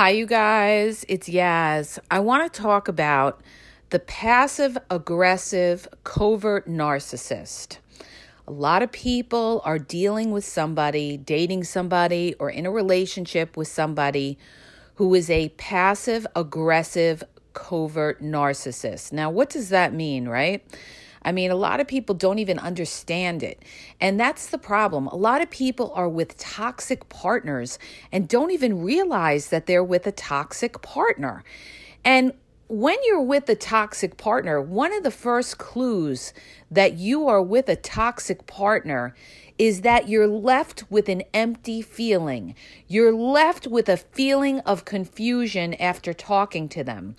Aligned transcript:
Hi, 0.00 0.08
you 0.08 0.24
guys. 0.24 1.04
It's 1.08 1.28
Yaz. 1.28 1.98
I 2.10 2.20
want 2.20 2.50
to 2.50 2.62
talk 2.62 2.88
about 2.88 3.42
the 3.90 3.98
passive 3.98 4.78
aggressive 4.88 5.86
covert 6.04 6.66
narcissist. 6.66 7.76
A 8.48 8.50
lot 8.50 8.82
of 8.82 8.90
people 8.92 9.60
are 9.62 9.78
dealing 9.78 10.30
with 10.30 10.46
somebody, 10.46 11.18
dating 11.18 11.64
somebody, 11.64 12.34
or 12.38 12.48
in 12.48 12.64
a 12.64 12.70
relationship 12.70 13.58
with 13.58 13.68
somebody 13.68 14.38
who 14.94 15.14
is 15.14 15.28
a 15.28 15.50
passive 15.58 16.26
aggressive 16.34 17.22
covert 17.52 18.22
narcissist. 18.22 19.12
Now, 19.12 19.28
what 19.28 19.50
does 19.50 19.68
that 19.68 19.92
mean, 19.92 20.26
right? 20.26 20.64
I 21.22 21.32
mean, 21.32 21.50
a 21.50 21.56
lot 21.56 21.80
of 21.80 21.88
people 21.88 22.14
don't 22.14 22.38
even 22.38 22.58
understand 22.58 23.42
it. 23.42 23.62
And 24.00 24.18
that's 24.18 24.46
the 24.46 24.58
problem. 24.58 25.06
A 25.08 25.16
lot 25.16 25.42
of 25.42 25.50
people 25.50 25.92
are 25.94 26.08
with 26.08 26.38
toxic 26.38 27.08
partners 27.08 27.78
and 28.10 28.28
don't 28.28 28.50
even 28.50 28.82
realize 28.82 29.48
that 29.48 29.66
they're 29.66 29.84
with 29.84 30.06
a 30.06 30.12
toxic 30.12 30.80
partner. 30.82 31.44
And 32.04 32.32
when 32.68 32.96
you're 33.04 33.20
with 33.20 33.48
a 33.48 33.56
toxic 33.56 34.16
partner, 34.16 34.62
one 34.62 34.92
of 34.92 35.02
the 35.02 35.10
first 35.10 35.58
clues 35.58 36.32
that 36.70 36.94
you 36.94 37.26
are 37.26 37.42
with 37.42 37.68
a 37.68 37.74
toxic 37.74 38.46
partner 38.46 39.14
is 39.58 39.82
that 39.82 40.08
you're 40.08 40.28
left 40.28 40.84
with 40.88 41.08
an 41.08 41.22
empty 41.34 41.82
feeling. 41.82 42.54
You're 42.86 43.12
left 43.12 43.66
with 43.66 43.88
a 43.88 43.96
feeling 43.96 44.60
of 44.60 44.84
confusion 44.84 45.74
after 45.74 46.14
talking 46.14 46.68
to 46.70 46.84
them. 46.84 47.16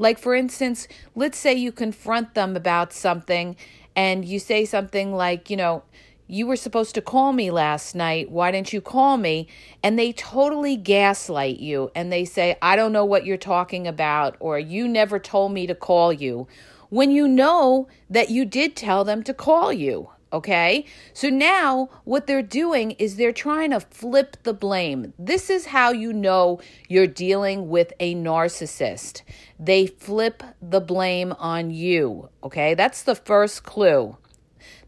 Like, 0.00 0.18
for 0.18 0.34
instance, 0.34 0.88
let's 1.14 1.36
say 1.36 1.52
you 1.52 1.72
confront 1.72 2.32
them 2.32 2.56
about 2.56 2.94
something 2.94 3.54
and 3.94 4.24
you 4.24 4.38
say 4.38 4.64
something 4.64 5.12
like, 5.12 5.50
you 5.50 5.58
know, 5.58 5.82
you 6.26 6.46
were 6.46 6.56
supposed 6.56 6.94
to 6.94 7.02
call 7.02 7.34
me 7.34 7.50
last 7.50 7.94
night. 7.94 8.30
Why 8.30 8.50
didn't 8.50 8.72
you 8.72 8.80
call 8.80 9.18
me? 9.18 9.46
And 9.82 9.98
they 9.98 10.12
totally 10.14 10.74
gaslight 10.76 11.60
you 11.60 11.90
and 11.94 12.10
they 12.10 12.24
say, 12.24 12.56
I 12.62 12.76
don't 12.76 12.94
know 12.94 13.04
what 13.04 13.26
you're 13.26 13.36
talking 13.36 13.86
about, 13.86 14.36
or 14.40 14.58
you 14.58 14.88
never 14.88 15.18
told 15.18 15.52
me 15.52 15.66
to 15.66 15.74
call 15.74 16.14
you, 16.14 16.48
when 16.88 17.10
you 17.10 17.28
know 17.28 17.86
that 18.08 18.30
you 18.30 18.46
did 18.46 18.76
tell 18.76 19.04
them 19.04 19.22
to 19.24 19.34
call 19.34 19.70
you. 19.70 20.08
Okay. 20.32 20.84
So 21.12 21.28
now 21.28 21.88
what 22.04 22.26
they're 22.26 22.42
doing 22.42 22.92
is 22.92 23.16
they're 23.16 23.32
trying 23.32 23.70
to 23.70 23.80
flip 23.80 24.36
the 24.44 24.54
blame. 24.54 25.12
This 25.18 25.50
is 25.50 25.66
how 25.66 25.90
you 25.90 26.12
know 26.12 26.60
you're 26.88 27.08
dealing 27.08 27.68
with 27.68 27.92
a 27.98 28.14
narcissist. 28.14 29.22
They 29.58 29.86
flip 29.88 30.42
the 30.62 30.80
blame 30.80 31.32
on 31.38 31.70
you. 31.70 32.28
Okay. 32.44 32.74
That's 32.74 33.02
the 33.02 33.16
first 33.16 33.64
clue. 33.64 34.16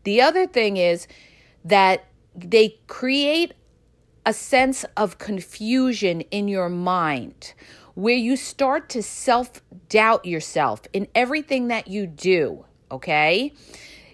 The 0.05 0.21
other 0.21 0.47
thing 0.47 0.77
is 0.77 1.09
that 1.65 2.05
they 2.37 2.81
create 2.87 3.53
a 4.25 4.33
sense 4.33 4.85
of 4.97 5.19
confusion 5.19 6.21
in 6.23 6.47
your 6.47 6.69
mind 6.69 7.55
where 7.95 8.15
you 8.15 8.37
start 8.37 8.89
to 8.89 9.03
self 9.03 9.61
doubt 9.89 10.25
yourself 10.25 10.83
in 10.93 11.09
everything 11.17 11.67
that 11.69 11.89
you 11.89 12.07
do. 12.07 12.65
Okay 12.93 13.53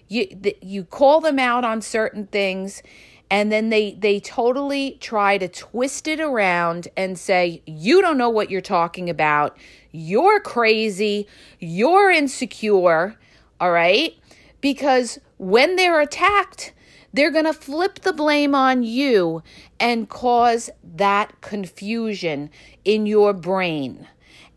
you 0.09 0.27
you 0.61 0.83
call 0.83 1.21
them 1.21 1.39
out 1.39 1.63
on 1.63 1.81
certain 1.81 2.27
things 2.27 2.83
and 3.31 3.51
then 3.51 3.69
they 3.69 3.93
they 3.93 4.19
totally 4.19 4.97
try 4.99 5.37
to 5.37 5.47
twist 5.47 6.07
it 6.07 6.19
around 6.19 6.87
and 6.97 7.17
say 7.17 7.61
you 7.65 8.01
don't 8.01 8.17
know 8.17 8.29
what 8.29 8.49
you're 8.49 8.59
talking 8.59 9.09
about. 9.09 9.57
You're 9.91 10.39
crazy. 10.39 11.27
You're 11.59 12.11
insecure. 12.11 13.17
All 13.61 13.71
right? 13.71 14.15
Because 14.61 15.19
when 15.37 15.75
they're 15.75 16.01
attacked 16.01 16.73
they're 17.11 17.31
going 17.31 17.45
to 17.45 17.53
flip 17.53 18.01
the 18.01 18.13
blame 18.13 18.53
on 18.53 18.83
you 18.83 19.41
and 19.79 20.09
cause 20.09 20.69
that 20.83 21.41
confusion 21.41 22.49
in 22.85 23.05
your 23.07 23.33
brain 23.33 24.07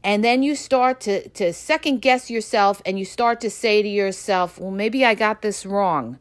and 0.05 0.25
then 0.25 0.43
you 0.43 0.57
start 0.57 1.01
to, 1.03 1.29
to 1.31 1.53
second 1.53 2.03
guess 2.03 2.31
yourself 2.31 2.83
and 2.85 2.99
you 2.99 3.05
start 3.05 3.41
to 3.43 3.51
say 3.51 3.83
to 3.83 3.89
yourself, 3.89 4.59
well, 4.59 4.73
maybe 4.73 5.05
I 5.05 5.15
got 5.15 5.43
this 5.43 5.65
wrong. 5.65 6.19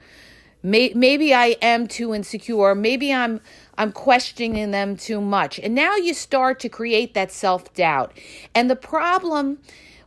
May, 0.64 0.92
maybe 0.96 1.34
I 1.34 1.58
am 1.62 1.88
too 1.88 2.14
insecure. 2.14 2.76
Maybe 2.76 3.12
I'm 3.12 3.42
I'm 3.78 3.92
questioning 3.92 4.70
them 4.70 4.96
too 4.96 5.20
much. 5.20 5.58
And 5.58 5.74
now 5.74 5.96
you 5.96 6.14
start 6.14 6.60
to 6.60 6.70
create 6.70 7.16
that 7.16 7.32
self-doubt. 7.32 8.16
And 8.54 8.70
the 8.70 8.76
problem 8.76 9.58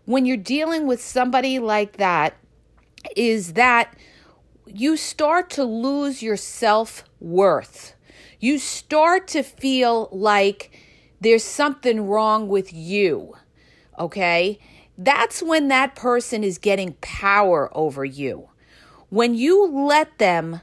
when 0.05 0.27
you're 0.27 0.37
dealing 0.37 0.87
with 0.87 1.03
somebody 1.03 1.59
like 1.59 1.97
that 1.97 2.37
is 3.17 3.55
that 3.55 3.97
you 4.67 4.97
start 4.97 5.51
to 5.51 5.65
lose 5.65 6.23
your 6.23 6.37
self-worth. 6.37 7.95
You 8.39 8.59
start 8.59 9.27
to 9.29 9.43
feel 9.43 10.09
like 10.12 10.71
there's 11.21 11.43
something 11.43 12.06
wrong 12.06 12.47
with 12.47 12.73
you 12.73 13.35
okay? 13.99 14.59
That's 14.97 15.43
when 15.43 15.69
that 15.69 15.97
person 15.97 16.44
is 16.44 16.59
getting 16.59 16.94
power 17.00 17.71
over 17.77 18.05
you. 18.05 18.49
When 19.10 19.34
you 19.34 19.66
let 19.66 20.19
them, 20.19 20.60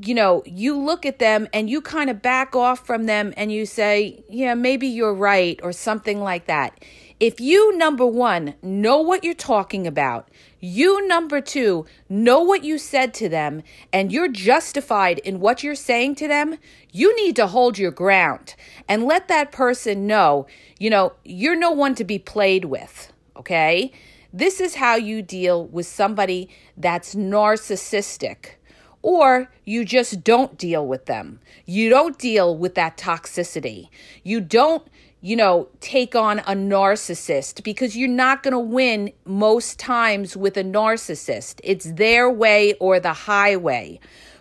you 0.00 0.14
know, 0.14 0.42
you 0.46 0.78
look 0.78 1.04
at 1.04 1.18
them 1.18 1.48
and 1.52 1.68
you 1.68 1.80
kind 1.80 2.10
of 2.10 2.22
back 2.22 2.54
off 2.54 2.86
from 2.86 3.06
them 3.06 3.34
and 3.36 3.52
you 3.52 3.66
say, 3.66 4.22
yeah, 4.28 4.54
maybe 4.54 4.86
you're 4.86 5.14
right, 5.14 5.58
or 5.62 5.72
something 5.72 6.20
like 6.20 6.46
that. 6.46 6.78
If 7.20 7.40
you, 7.40 7.76
number 7.76 8.06
one, 8.06 8.54
know 8.62 9.00
what 9.00 9.24
you're 9.24 9.34
talking 9.34 9.88
about, 9.88 10.28
you, 10.60 11.04
number 11.08 11.40
two, 11.40 11.84
know 12.08 12.40
what 12.40 12.62
you 12.62 12.78
said 12.78 13.12
to 13.14 13.28
them, 13.28 13.64
and 13.92 14.12
you're 14.12 14.28
justified 14.28 15.18
in 15.18 15.40
what 15.40 15.64
you're 15.64 15.74
saying 15.74 16.14
to 16.16 16.28
them, 16.28 16.58
you 16.92 17.16
need 17.16 17.34
to 17.34 17.48
hold 17.48 17.76
your 17.76 17.90
ground 17.90 18.54
and 18.88 19.04
let 19.04 19.26
that 19.26 19.50
person 19.50 20.06
know, 20.06 20.46
you 20.78 20.90
know, 20.90 21.12
you're 21.24 21.56
no 21.56 21.72
one 21.72 21.96
to 21.96 22.04
be 22.04 22.20
played 22.20 22.66
with, 22.66 23.12
okay? 23.36 23.90
This 24.32 24.60
is 24.60 24.76
how 24.76 24.94
you 24.94 25.20
deal 25.20 25.66
with 25.66 25.86
somebody 25.86 26.48
that's 26.76 27.16
narcissistic 27.16 28.58
or 29.02 29.50
you 29.64 29.84
just 29.84 30.22
don't 30.22 30.58
deal 30.58 30.86
with 30.86 31.06
them. 31.06 31.40
You 31.66 31.88
don't 31.88 32.18
deal 32.18 32.56
with 32.56 32.74
that 32.74 32.96
toxicity. 32.96 33.88
You 34.22 34.40
don't 34.40 34.86
you 35.20 35.34
know, 35.34 35.68
take 35.80 36.14
on 36.14 36.38
a 36.40 36.54
narcissist 36.54 37.64
because 37.64 37.96
you're 37.96 38.08
not 38.08 38.42
going 38.42 38.52
to 38.52 38.58
win 38.58 39.12
most 39.24 39.78
times 39.78 40.36
with 40.36 40.56
a 40.56 40.62
narcissist. 40.62 41.60
It's 41.64 41.92
their 41.92 42.30
way 42.30 42.74
or 42.74 43.00
the 43.00 43.12
highway. 43.12 43.98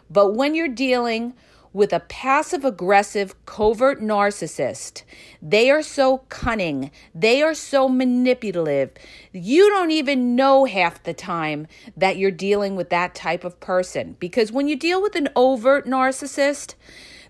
But 0.09 0.35
when 0.35 0.53
you're 0.53 0.67
dealing 0.67 1.33
with 1.73 1.93
a 1.93 1.99
passive 1.99 2.63
aggressive 2.63 3.35
covert 3.45 4.01
narcissist, 4.01 5.03
they 5.41 5.69
are 5.69 5.81
so 5.81 6.19
cunning, 6.29 6.91
they 7.13 7.41
are 7.41 7.53
so 7.53 7.89
manipulative. 7.89 8.91
You 9.31 9.69
don't 9.69 9.91
even 9.91 10.35
know 10.35 10.65
half 10.65 11.03
the 11.03 11.13
time 11.13 11.67
that 11.95 12.17
you're 12.17 12.31
dealing 12.31 12.75
with 12.75 12.89
that 12.89 13.15
type 13.15 13.43
of 13.43 13.59
person 13.59 14.15
because 14.19 14.51
when 14.51 14.67
you 14.67 14.75
deal 14.75 15.01
with 15.01 15.15
an 15.15 15.29
overt 15.35 15.85
narcissist, 15.85 16.75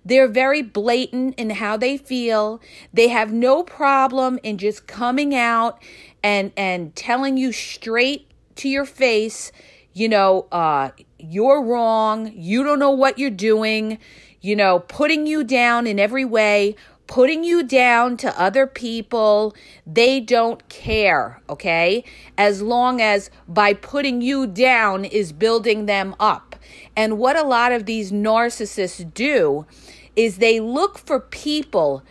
they're 0.08 0.30
very 0.30 0.62
blatant 0.62 1.36
in 1.38 1.50
how 1.50 1.76
they 1.76 1.98
feel. 1.98 2.62
They 2.94 3.10
have 3.10 3.34
no 3.34 3.62
problem 3.64 4.40
in 4.42 4.58
just 4.58 4.88
coming 4.88 5.36
out 5.36 5.82
and 6.24 6.52
and 6.56 6.96
telling 6.96 7.38
you 7.38 7.52
straight 7.52 8.32
to 8.56 8.70
your 8.70 8.86
face, 8.86 9.52
you 9.94 10.08
know, 10.08 10.48
uh, 10.52 10.92
you're 11.20 11.62
wrong. 11.62 12.32
You 12.34 12.64
don't 12.64 12.80
know 12.80 12.92
what 12.92 13.20
you're 13.20 13.30
doing. 13.30 14.00
You 14.40 14.56
know, 14.56 14.80
putting 14.80 15.28
you 15.28 15.44
down 15.44 15.88
in 15.88 16.00
every 16.00 16.24
way, 16.24 16.76
putting 17.08 17.44
you 17.44 17.64
down 17.64 18.16
to 18.18 18.40
other 18.40 18.66
people. 18.66 19.56
They 19.86 20.22
don't 20.22 20.68
care, 20.70 21.42
okay? 21.50 22.06
As 22.38 22.62
long 22.62 23.02
as 23.02 23.30
by 23.48 23.74
putting 23.74 24.22
you 24.22 24.48
down 24.48 25.04
is 25.04 25.34
building 25.34 25.86
them 25.86 26.16
up. 26.18 26.56
And 26.98 27.20
what 27.20 27.38
a 27.38 27.44
lot 27.44 27.72
of 27.72 27.86
these 27.86 28.12
narcissists 28.12 29.14
do 29.14 29.68
is 30.16 30.40
they 30.40 30.60
look 30.60 30.98
for 30.98 31.20
people 31.20 32.04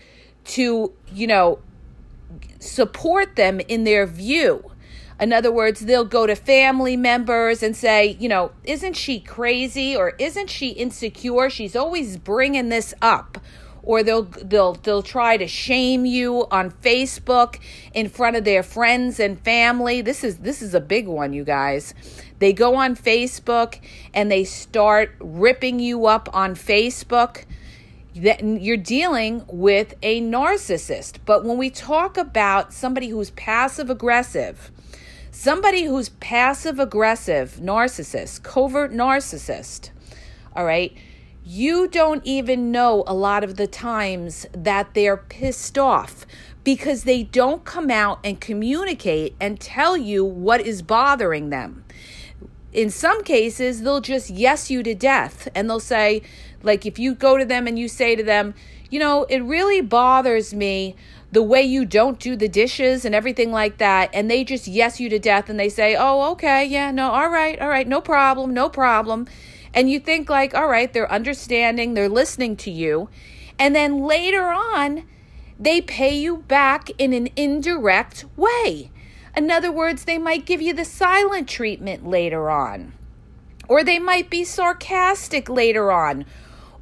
to, 0.44 0.93
you 1.12 1.27
know, 1.27 1.59
support 2.61 3.35
them 3.35 3.59
in 3.61 3.83
their 3.83 4.06
view. 4.06 4.71
In 5.19 5.33
other 5.33 5.50
words, 5.50 5.81
they'll 5.81 6.05
go 6.05 6.27
to 6.27 6.37
family 6.37 6.97
members 6.97 7.65
and 7.65 7.75
say, 7.75 8.17
you 8.21 8.29
know, 8.29 8.53
isn't 8.65 8.94
she 8.94 9.19
crazy 9.19 9.97
or 9.97 10.11
isn't 10.19 10.50
she 10.50 10.69
insecure? 10.69 11.50
She's 11.50 11.75
always 11.75 12.17
bringing 12.17 12.69
this 12.69 12.94
up. 13.03 13.38
Or 13.83 14.03
they'll 14.03 14.25
they'll 14.25 14.75
they'll 14.75 15.03
try 15.03 15.37
to 15.37 15.47
shame 15.47 16.06
you 16.06 16.49
on 16.50 16.73
Facebook 16.73 17.61
in 17.94 18.09
front 18.09 18.37
of 18.37 18.43
their 18.43 18.65
friends 18.65 19.21
and 19.21 19.41
family. 19.41 20.00
This 20.00 20.25
is 20.25 20.38
this 20.38 20.61
is 20.61 20.75
a 20.75 20.81
big 20.81 21.06
one, 21.06 21.33
you 21.33 21.44
guys. 21.44 21.94
They 22.38 22.53
go 22.53 22.75
on 22.77 22.97
Facebook 22.97 23.81
and 24.12 24.31
they 24.31 24.44
start 24.44 25.15
ripping 25.21 25.81
you 25.81 26.06
up 26.06 26.29
on 26.35 26.55
Facebook 26.55 27.44
that 28.15 28.43
you're 28.43 28.77
dealing 28.77 29.44
with 29.47 29.94
a 30.03 30.21
narcissist. 30.21 31.19
But 31.25 31.44
when 31.44 31.59
we 31.59 31.71
talk 31.71 32.17
about 32.17 32.73
somebody 32.73 33.09
who's 33.09 33.31
passive 33.31 33.91
aggressive, 33.91 34.71
somebody 35.31 35.85
who's 35.85 36.09
passive 36.09 36.79
aggressive, 36.79 37.59
narcissist, 37.62 38.43
covert 38.43 38.93
narcissist, 38.93 39.91
all 40.55 40.65
right, 40.65 40.97
you 41.44 41.87
don't 41.87 42.25
even 42.25 42.73
know 42.73 43.05
a 43.06 43.15
lot 43.15 43.44
of 43.44 43.56
the 43.56 43.67
times 43.67 44.47
that 44.53 44.94
they're 44.94 45.17
pissed 45.17 45.79
off 45.79 46.27
because 46.65 47.05
they 47.05 47.23
don't 47.23 47.65
come 47.65 47.91
out 47.91 48.19
and 48.25 48.41
communicate 48.41 49.37
and 49.38 49.61
tell 49.61 49.97
you 49.97 50.25
what 50.25 50.61
is 50.61 50.83
bothering 50.83 51.50
them. 51.50 51.85
In 52.76 52.90
some 52.90 53.25
cases, 53.25 53.81
they'll 53.81 54.02
just 54.02 54.28
yes 54.28 54.70
you 54.70 54.82
to 54.82 54.94
death 54.94 55.49
and 55.55 55.69
they'll 55.69 55.81
say, 55.81 56.20
like, 56.62 56.84
if 56.84 56.99
you 56.99 57.14
go 57.14 57.38
to 57.38 57.44
them 57.46 57.67
and 57.67 57.78
you 57.78 57.88
say 57.88 58.14
to 58.14 58.23
them, 58.23 58.52
you 58.90 58.99
know, 58.99 59.25
it 59.31 59.38
really 59.38 59.81
bothers 59.81 60.52
me 60.52 60.94
the 61.32 61.43
way 61.43 61.62
you 61.62 61.87
don't 61.87 62.20
do 62.20 62.37
the 62.37 62.49
dishes 62.49 63.06
and 63.06 63.14
everything 63.14 63.50
like 63.50 63.78
that, 63.78 64.11
and 64.12 64.31
they 64.31 64.44
just 64.44 64.69
yes 64.69 65.00
you 65.00 65.08
to 65.08 65.19
death 65.19 65.49
and 65.49 65.58
they 65.58 65.70
say, 65.70 65.96
oh, 65.99 66.31
okay, 66.32 66.67
yeah, 66.67 66.90
no, 66.90 67.12
all 67.12 67.31
right, 67.31 67.58
all 67.62 67.69
right, 67.70 67.88
no 67.88 68.02
problem, 68.02 68.52
no 68.52 68.69
problem. 68.69 69.26
And 69.73 69.90
you 69.90 69.99
think, 69.99 70.28
like, 70.28 70.55
all 70.55 70.69
right, 70.69 70.93
they're 70.93 71.11
understanding, 71.11 71.94
they're 71.94 72.11
listening 72.11 72.56
to 72.56 72.70
you. 72.70 73.08
And 73.58 73.75
then 73.75 74.02
later 74.02 74.50
on, 74.50 75.05
they 75.58 75.81
pay 75.81 76.14
you 76.14 76.37
back 76.37 76.90
in 76.99 77.14
an 77.14 77.31
indirect 77.37 78.26
way. 78.37 78.90
In 79.37 79.50
other 79.50 79.71
words, 79.71 80.05
they 80.05 80.17
might 80.17 80.47
give 80.47 80.62
you 80.62 80.73
the 80.73 80.85
silent 80.85 81.47
treatment 81.47 82.09
later 82.09 82.49
on, 82.49 82.94
or 83.69 83.85
they 83.85 83.99
might 83.99 84.31
be 84.31 84.44
sarcastic 84.44 85.50
later 85.50 85.93
on, 85.93 86.25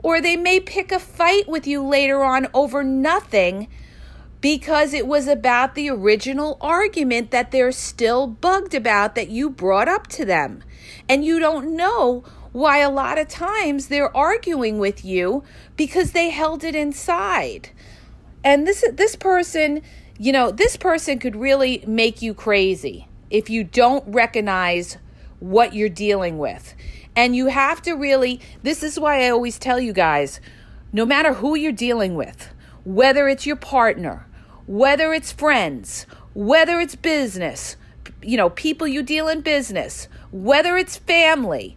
or 0.02 0.20
they 0.20 0.36
may 0.36 0.60
pick 0.60 0.92
a 0.92 1.00
fight 1.00 1.48
with 1.48 1.66
you 1.66 1.82
later 1.82 2.22
on 2.22 2.46
over 2.54 2.84
nothing 2.84 3.66
because 4.40 4.92
it 4.92 5.06
was 5.06 5.26
about 5.26 5.74
the 5.74 5.88
original 5.88 6.58
argument 6.60 7.30
that 7.30 7.50
they're 7.50 7.72
still 7.72 8.26
bugged 8.26 8.74
about 8.74 9.14
that 9.14 9.30
you 9.30 9.48
brought 9.48 9.88
up 9.88 10.06
to 10.06 10.24
them. 10.24 10.62
And 11.08 11.24
you 11.24 11.40
don't 11.40 11.74
know 11.74 12.22
why 12.52 12.78
a 12.78 12.90
lot 12.90 13.18
of 13.18 13.26
times 13.26 13.88
they're 13.88 14.14
arguing 14.14 14.78
with 14.78 15.04
you 15.04 15.42
because 15.76 16.12
they 16.12 16.28
held 16.28 16.62
it 16.62 16.76
inside. 16.76 17.70
And 18.44 18.66
this 18.66 18.84
this 18.92 19.16
person, 19.16 19.80
you 20.18 20.32
know, 20.32 20.50
this 20.50 20.76
person 20.76 21.18
could 21.18 21.36
really 21.36 21.84
make 21.86 22.22
you 22.22 22.34
crazy 22.34 23.08
if 23.30 23.50
you 23.50 23.64
don't 23.64 24.04
recognize 24.06 24.98
what 25.40 25.74
you're 25.74 25.88
dealing 25.88 26.38
with. 26.38 26.74
And 27.16 27.34
you 27.34 27.46
have 27.46 27.82
to 27.82 27.92
really 27.94 28.40
this 28.62 28.82
is 28.82 28.98
why 28.98 29.24
I 29.24 29.30
always 29.30 29.58
tell 29.58 29.80
you 29.80 29.92
guys, 29.92 30.40
no 30.92 31.04
matter 31.04 31.34
who 31.34 31.54
you're 31.54 31.72
dealing 31.72 32.14
with, 32.14 32.52
whether 32.84 33.28
it's 33.28 33.46
your 33.46 33.56
partner, 33.56 34.26
whether 34.66 35.12
it's 35.12 35.32
friends, 35.32 36.06
whether 36.34 36.80
it's 36.80 36.96
business, 36.96 37.76
you 38.22 38.36
know, 38.36 38.50
people 38.50 38.86
you 38.86 39.02
deal 39.02 39.28
in 39.28 39.40
business, 39.40 40.08
whether 40.30 40.76
it's 40.76 40.96
family, 40.96 41.76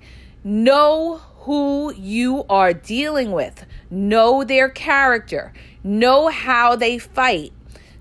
Know 0.50 1.18
who 1.39 1.94
you 1.94 2.45
are 2.50 2.72
dealing 2.72 3.34
with, 3.34 3.66
know 3.89 4.45
their 4.45 4.69
character, 4.69 5.51
know 5.84 6.30
how 6.30 6.78
they 6.78 6.98
fight. 6.98 7.51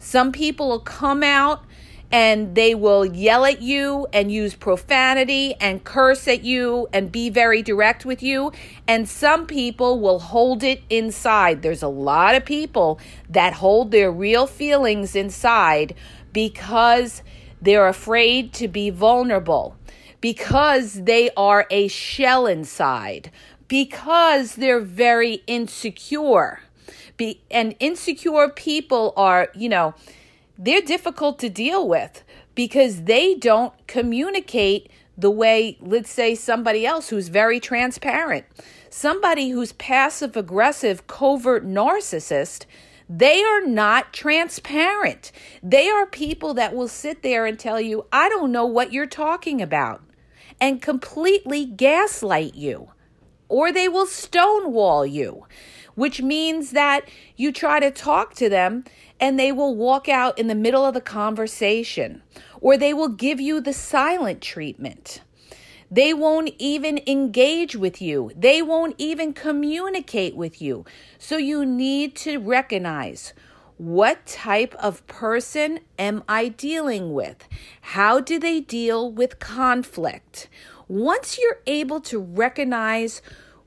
Some 0.06 0.30
people 0.30 0.68
will 0.68 0.78
come 0.78 1.24
out 1.24 1.64
and 2.12 2.54
they 2.54 2.76
will 2.76 3.04
yell 3.04 3.44
at 3.44 3.60
you 3.60 4.06
and 4.12 4.30
use 4.30 4.54
profanity 4.54 5.54
and 5.54 5.82
curse 5.82 6.28
at 6.28 6.44
you 6.44 6.86
and 6.92 7.10
be 7.10 7.28
very 7.28 7.60
direct 7.60 8.04
with 8.04 8.22
you. 8.22 8.52
And 8.86 9.08
some 9.08 9.48
people 9.48 9.98
will 9.98 10.20
hold 10.20 10.62
it 10.62 10.84
inside. 10.88 11.62
There's 11.62 11.82
a 11.82 11.88
lot 11.88 12.36
of 12.36 12.44
people 12.44 13.00
that 13.28 13.54
hold 13.54 13.90
their 13.90 14.12
real 14.12 14.46
feelings 14.46 15.16
inside 15.16 15.96
because 16.32 17.24
they're 17.60 17.88
afraid 17.88 18.52
to 18.52 18.68
be 18.68 18.90
vulnerable 18.90 19.76
because 20.20 21.02
they 21.02 21.30
are 21.36 21.66
a 21.68 21.88
shell 21.88 22.46
inside, 22.46 23.32
because 23.66 24.54
they're 24.54 24.78
very 24.78 25.42
insecure. 25.48 26.60
Be, 27.16 27.42
and 27.50 27.74
insecure 27.80 28.48
people 28.48 29.12
are, 29.16 29.48
you 29.54 29.68
know, 29.68 29.94
they're 30.58 30.82
difficult 30.82 31.38
to 31.40 31.48
deal 31.48 31.86
with 31.86 32.22
because 32.54 33.02
they 33.04 33.34
don't 33.34 33.72
communicate 33.86 34.90
the 35.16 35.30
way, 35.30 35.78
let's 35.80 36.10
say, 36.10 36.34
somebody 36.34 36.84
else 36.84 37.08
who's 37.08 37.28
very 37.28 37.58
transparent. 37.60 38.44
Somebody 38.90 39.50
who's 39.50 39.72
passive 39.72 40.36
aggressive, 40.36 41.06
covert 41.06 41.66
narcissist, 41.66 42.66
they 43.08 43.42
are 43.42 43.64
not 43.64 44.12
transparent. 44.12 45.32
They 45.62 45.88
are 45.88 46.06
people 46.06 46.54
that 46.54 46.74
will 46.74 46.88
sit 46.88 47.22
there 47.22 47.46
and 47.46 47.58
tell 47.58 47.80
you, 47.80 48.06
I 48.12 48.28
don't 48.28 48.52
know 48.52 48.66
what 48.66 48.92
you're 48.92 49.06
talking 49.06 49.62
about 49.62 50.02
and 50.60 50.82
completely 50.82 51.64
gaslight 51.64 52.54
you, 52.54 52.90
or 53.48 53.72
they 53.72 53.88
will 53.88 54.06
stonewall 54.06 55.06
you, 55.06 55.46
which 55.96 56.22
means 56.22 56.70
that 56.70 57.08
you 57.36 57.50
try 57.50 57.80
to 57.80 57.90
talk 57.90 58.34
to 58.34 58.48
them 58.48 58.84
and 59.18 59.38
they 59.38 59.50
will 59.50 59.74
walk 59.74 60.08
out 60.08 60.38
in 60.38 60.46
the 60.46 60.54
middle 60.54 60.84
of 60.84 60.94
the 60.94 61.00
conversation, 61.00 62.22
or 62.60 62.76
they 62.76 62.94
will 62.94 63.08
give 63.08 63.40
you 63.40 63.60
the 63.60 63.72
silent 63.72 64.40
treatment. 64.40 65.22
They 65.90 66.12
won't 66.12 66.52
even 66.58 67.00
engage 67.06 67.76
with 67.76 68.02
you. 68.02 68.30
They 68.36 68.60
won't 68.60 68.94
even 68.98 69.32
communicate 69.32 70.36
with 70.36 70.60
you. 70.60 70.84
So 71.18 71.36
you 71.36 71.64
need 71.64 72.14
to 72.16 72.38
recognize 72.38 73.32
what 73.78 74.26
type 74.26 74.74
of 74.76 75.06
person 75.06 75.80
am 75.98 76.24
I 76.28 76.48
dealing 76.48 77.12
with? 77.12 77.46
How 77.80 78.20
do 78.20 78.38
they 78.38 78.60
deal 78.60 79.10
with 79.12 79.38
conflict? 79.38 80.48
Once 80.88 81.38
you're 81.38 81.60
able 81.66 82.00
to 82.00 82.18
recognize 82.18 83.20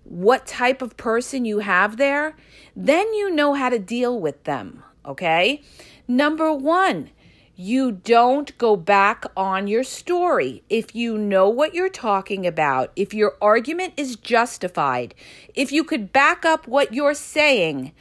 what 0.10 0.48
type 0.48 0.82
of 0.82 0.98
person 0.98 1.46
you 1.46 1.60
have 1.60 1.98
there, 1.98 2.36
then 2.76 3.14
you 3.14 3.30
know 3.30 3.54
how 3.54 3.70
to 3.70 3.78
deal 3.78 4.20
with 4.20 4.44
them. 4.44 4.84
Okay. 5.06 5.62
Number 6.08 6.52
one, 6.52 7.12
you 7.56 7.92
don't 7.92 8.58
go 8.58 8.76
back 8.76 9.26
on 9.38 9.68
your 9.68 9.84
story. 9.84 10.64
If 10.70 10.96
you 10.96 11.18
know 11.18 11.48
what 11.48 11.76
you're 11.76 11.90
talking 11.90 12.48
about, 12.48 12.92
if 12.96 13.14
your 13.14 13.36
argument 13.40 13.94
is 13.98 14.16
justified, 14.16 15.14
if 15.54 15.72
you 15.72 15.84
could 15.84 16.12
back 16.12 16.44
up 16.44 16.68
what 16.68 16.94
you're 16.94 17.14
saying, 17.14 17.92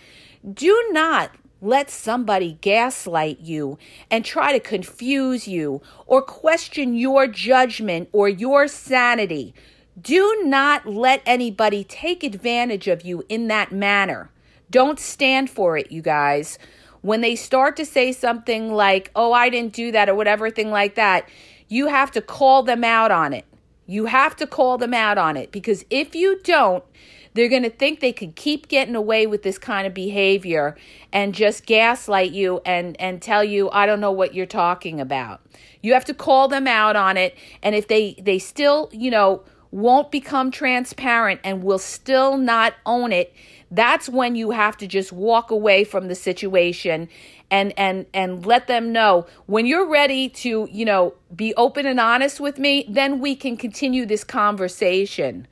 do 0.51 0.89
not 0.93 1.33
let 1.61 1.91
somebody 1.91 2.57
gaslight 2.61 3.41
you 3.41 3.79
and 4.11 4.25
try 4.25 4.53
to 4.53 4.61
confuse 4.61 5.49
you 5.49 5.83
or 6.07 6.23
question 6.23 6.95
your 6.95 7.27
judgment 7.27 8.09
or 8.13 8.29
your 8.29 8.69
sanity. 8.69 9.55
Do 10.01 10.43
not 10.45 10.87
let 10.87 11.23
anybody 11.25 11.83
take 11.85 12.23
advantage 12.23 12.89
of 12.89 13.03
you 13.03 13.25
in 13.29 13.49
that 13.49 13.73
manner. 13.73 14.31
Don't 14.71 15.01
stand 15.01 15.49
for 15.51 15.77
it, 15.77 15.91
you 15.91 16.03
guys. 16.03 16.59
When 17.01 17.21
they 17.21 17.37
start 17.37 17.77
to 17.77 17.87
say 17.87 18.13
something 18.13 18.73
like, 18.73 19.11
oh, 19.17 19.33
I 19.33 19.49
didn't 19.49 19.73
do 19.73 19.91
that, 19.93 20.09
or 20.09 20.15
whatever 20.15 20.51
thing 20.51 20.71
like 20.71 20.95
that, 20.97 21.29
you 21.69 21.87
have 21.87 22.11
to 22.13 22.21
call 22.21 22.63
them 22.63 22.85
out 22.85 23.11
on 23.11 23.33
it. 23.33 23.45
You 23.87 24.07
have 24.07 24.37
to 24.37 24.47
call 24.47 24.77
them 24.77 24.93
out 24.93 25.17
on 25.17 25.37
it 25.37 25.51
because 25.51 25.85
if 25.89 26.15
you 26.15 26.41
don't, 26.43 26.85
they're 27.33 27.49
going 27.49 27.63
to 27.63 27.71
think 27.71 28.01
they 28.01 28.13
can 28.13 28.33
keep 28.33 28.69
getting 28.69 28.95
away 28.95 29.27
with 29.27 29.43
this 29.43 29.59
kind 29.59 29.87
of 29.87 29.95
behavior 29.95 30.77
and 31.13 31.35
just 31.35 31.67
gaslight 31.67 32.33
you 32.33 32.61
and, 32.67 33.01
and 33.01 33.23
tell 33.23 33.45
you, 33.45 33.71
I 33.71 33.87
don't 33.87 34.01
know 34.01 34.13
what 34.13 34.35
you're 34.35 34.45
talking 34.45 35.01
about. 35.01 35.41
You 35.81 35.95
have 35.95 36.05
to 36.07 36.15
call 36.15 36.49
them 36.49 36.67
out 36.67 36.97
on 36.97 37.17
it. 37.17 37.37
And 37.63 37.75
if 37.75 37.89
they, 37.89 38.15
they 38.21 38.39
still, 38.39 38.91
you 38.93 39.11
know, 39.11 39.43
won't 39.71 40.11
become 40.11 40.51
transparent 40.51 41.41
and 41.45 41.63
will 41.63 41.79
still 41.79 42.37
not 42.37 42.75
own 42.87 43.13
it, 43.13 43.35
that's 43.71 44.09
when 44.09 44.35
you 44.35 44.51
have 44.51 44.77
to 44.79 44.87
just 44.87 45.13
walk 45.13 45.51
away 45.51 45.85
from 45.85 46.09
the 46.09 46.15
situation 46.15 47.09
and 47.51 47.73
and 47.79 48.07
and 48.13 48.45
let 48.45 48.67
them 48.67 48.93
know 48.93 49.27
when 49.47 49.65
you're 49.67 49.89
ready 49.89 50.29
to 50.29 50.69
you 50.71 50.85
know 50.85 51.15
be 51.35 51.55
open 51.55 51.87
and 51.87 51.99
honest 51.99 52.41
with 52.41 52.59
me 52.59 52.85
then 52.89 53.21
we 53.21 53.35
can 53.35 53.57
continue 53.57 54.05
this 54.05 54.23
conversation 54.23 55.47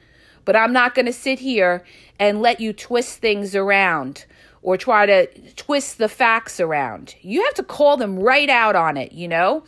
but 0.46 0.56
I'm 0.56 0.72
not 0.72 0.94
going 0.94 1.06
to 1.06 1.12
sit 1.12 1.40
here 1.40 1.84
and 2.18 2.40
let 2.40 2.60
you 2.60 2.72
twist 2.72 3.18
things 3.18 3.54
around 3.54 4.24
or 4.62 4.78
try 4.78 5.04
to 5.04 5.26
twist 5.52 5.98
the 5.98 6.08
facts 6.08 6.58
around. 6.58 7.14
You 7.20 7.44
have 7.44 7.54
to 7.54 7.62
call 7.62 7.98
them 7.98 8.18
right 8.18 8.48
out 8.48 8.74
on 8.74 8.96
it, 8.96 9.12
you 9.12 9.28
know? 9.28 9.64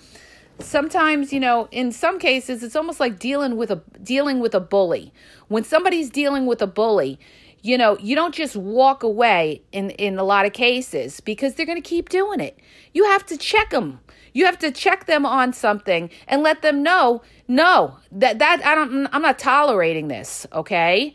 Sometimes, 0.60 1.32
you 1.32 1.40
know, 1.40 1.68
in 1.70 1.92
some 1.92 2.18
cases 2.18 2.62
it's 2.62 2.74
almost 2.74 3.00
like 3.00 3.18
dealing 3.18 3.56
with 3.56 3.70
a 3.70 3.80
dealing 4.02 4.40
with 4.40 4.54
a 4.54 4.60
bully. 4.60 5.12
When 5.48 5.64
somebody's 5.64 6.10
dealing 6.10 6.46
with 6.46 6.60
a 6.60 6.66
bully, 6.66 7.18
you 7.62 7.78
know, 7.78 7.96
you 7.98 8.16
don't 8.16 8.34
just 8.34 8.56
walk 8.56 9.02
away 9.02 9.62
in 9.72 9.90
in 9.90 10.18
a 10.18 10.24
lot 10.24 10.46
of 10.46 10.52
cases 10.52 11.20
because 11.20 11.54
they're 11.54 11.66
going 11.66 11.80
to 11.80 11.88
keep 11.88 12.08
doing 12.08 12.40
it. 12.40 12.58
You 12.92 13.04
have 13.04 13.24
to 13.26 13.36
check 13.36 13.70
them. 13.70 14.00
You 14.32 14.46
have 14.46 14.58
to 14.58 14.70
check 14.70 15.06
them 15.06 15.24
on 15.24 15.52
something 15.52 16.10
and 16.26 16.42
let 16.42 16.62
them 16.62 16.82
know, 16.82 17.22
no, 17.46 17.98
that 18.12 18.38
that 18.38 18.64
I 18.64 18.74
don't 18.74 19.08
I'm 19.12 19.22
not 19.22 19.38
tolerating 19.38 20.08
this, 20.08 20.46
okay? 20.52 21.14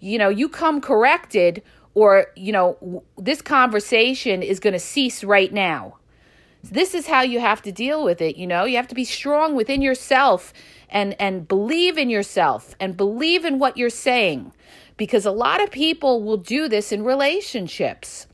You 0.00 0.18
know, 0.18 0.28
you 0.28 0.48
come 0.48 0.80
corrected 0.80 1.62
or, 1.94 2.28
you 2.36 2.52
know, 2.52 3.04
this 3.18 3.42
conversation 3.42 4.42
is 4.42 4.60
going 4.60 4.72
to 4.72 4.78
cease 4.78 5.22
right 5.22 5.52
now. 5.52 5.98
This 6.62 6.94
is 6.94 7.08
how 7.08 7.22
you 7.22 7.40
have 7.40 7.62
to 7.62 7.72
deal 7.72 8.04
with 8.04 8.20
it, 8.20 8.36
you 8.36 8.46
know? 8.46 8.64
You 8.64 8.76
have 8.76 8.88
to 8.88 8.94
be 8.94 9.04
strong 9.04 9.54
within 9.54 9.82
yourself 9.82 10.52
and 10.88 11.16
and 11.20 11.48
believe 11.48 11.98
in 11.98 12.10
yourself 12.10 12.74
and 12.78 12.96
believe 12.96 13.44
in 13.44 13.58
what 13.58 13.76
you're 13.76 13.90
saying 13.90 14.52
because 14.96 15.26
a 15.26 15.32
lot 15.32 15.62
of 15.62 15.70
people 15.70 16.22
will 16.22 16.36
do 16.36 16.68
this 16.68 16.92
in 16.92 17.02
relationships. 17.02 18.26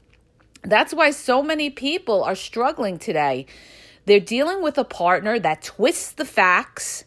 That's 0.63 0.93
why 0.93 1.13
so 1.13 1.43
many 1.43 1.71
people 1.71 2.23
are 2.23 2.35
struggling 2.35 2.99
today. 2.99 3.47
They're 4.05 4.21
dealing 4.21 4.63
with 4.63 4.77
a 4.77 4.85
partner 4.85 5.39
that 5.39 5.63
twists 5.63 6.13
the 6.13 6.25
facts, 6.25 7.05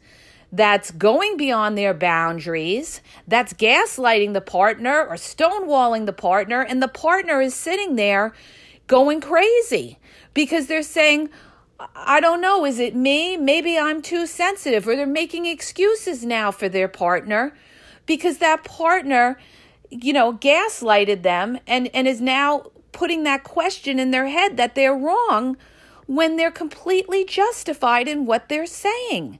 that's 0.51 0.91
going 0.91 1.37
beyond 1.37 1.77
their 1.77 1.93
boundaries, 1.93 3.01
that's 3.27 3.53
gaslighting 3.53 4.33
the 4.33 4.41
partner 4.41 5.05
or 5.05 5.15
stonewalling 5.15 6.05
the 6.05 6.13
partner, 6.13 6.61
and 6.61 6.81
the 6.81 6.87
partner 6.87 7.41
is 7.41 7.53
sitting 7.53 7.95
there 7.95 8.33
going 8.87 9.21
crazy 9.21 9.97
because 10.33 10.67
they're 10.67 10.83
saying, 10.83 11.29
I 11.95 12.19
don't 12.19 12.41
know, 12.41 12.65
is 12.65 12.79
it 12.79 12.95
me? 12.95 13.37
Maybe 13.37 13.77
I'm 13.77 14.01
too 14.01 14.27
sensitive, 14.27 14.87
or 14.87 14.95
they're 14.95 15.07
making 15.07 15.45
excuses 15.45 16.23
now 16.23 16.51
for 16.51 16.69
their 16.69 16.87
partner 16.87 17.55
because 18.05 18.37
that 18.37 18.63
partner, 18.63 19.39
you 19.89 20.13
know, 20.13 20.33
gaslighted 20.33 21.23
them 21.23 21.59
and, 21.65 21.89
and 21.93 22.07
is 22.07 22.21
now 22.21 22.71
putting 22.91 23.23
that 23.23 23.43
question 23.43 23.99
in 23.99 24.11
their 24.11 24.27
head 24.27 24.57
that 24.57 24.75
they're 24.75 24.95
wrong 24.95 25.57
when 26.07 26.35
they're 26.35 26.51
completely 26.51 27.23
justified 27.23 28.07
in 28.07 28.25
what 28.25 28.49
they're 28.49 28.65
saying. 28.65 29.39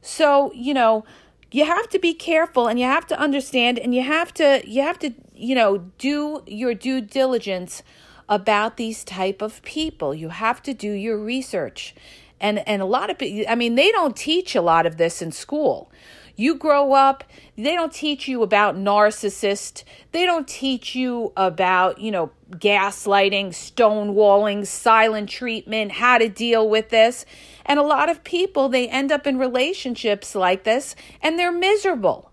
So, 0.00 0.52
you 0.54 0.72
know, 0.72 1.04
you 1.52 1.66
have 1.66 1.88
to 1.90 1.98
be 1.98 2.14
careful 2.14 2.68
and 2.68 2.78
you 2.78 2.86
have 2.86 3.06
to 3.08 3.18
understand 3.20 3.78
and 3.78 3.94
you 3.94 4.02
have 4.02 4.32
to 4.34 4.62
you 4.64 4.82
have 4.82 4.98
to, 5.00 5.12
you 5.34 5.54
know, 5.54 5.78
do 5.98 6.42
your 6.46 6.74
due 6.74 7.00
diligence 7.00 7.82
about 8.30 8.76
these 8.76 9.04
type 9.04 9.42
of 9.42 9.60
people. 9.62 10.14
You 10.14 10.30
have 10.30 10.62
to 10.62 10.72
do 10.72 10.92
your 10.92 11.18
research. 11.18 11.94
And 12.40 12.66
and 12.66 12.80
a 12.80 12.86
lot 12.86 13.10
of 13.10 13.18
people 13.18 13.44
I 13.48 13.56
mean, 13.56 13.74
they 13.74 13.90
don't 13.90 14.16
teach 14.16 14.54
a 14.54 14.62
lot 14.62 14.86
of 14.86 14.96
this 14.96 15.20
in 15.20 15.32
school. 15.32 15.90
You 16.36 16.54
grow 16.54 16.94
up, 16.94 17.24
they 17.56 17.74
don't 17.74 17.92
teach 17.92 18.26
you 18.26 18.42
about 18.42 18.74
narcissist. 18.74 19.84
They 20.12 20.24
don't 20.24 20.48
teach 20.48 20.94
you 20.94 21.34
about, 21.36 22.00
you 22.00 22.10
know, 22.10 22.30
gaslighting, 22.52 23.48
stonewalling, 23.48 24.66
silent 24.66 25.28
treatment, 25.28 25.92
how 25.92 26.16
to 26.16 26.30
deal 26.30 26.66
with 26.66 26.88
this. 26.88 27.26
And 27.66 27.78
a 27.78 27.82
lot 27.82 28.08
of 28.08 28.24
people, 28.24 28.70
they 28.70 28.88
end 28.88 29.12
up 29.12 29.26
in 29.26 29.36
relationships 29.36 30.34
like 30.34 30.64
this 30.64 30.96
and 31.20 31.38
they're 31.38 31.52
miserable. 31.52 32.30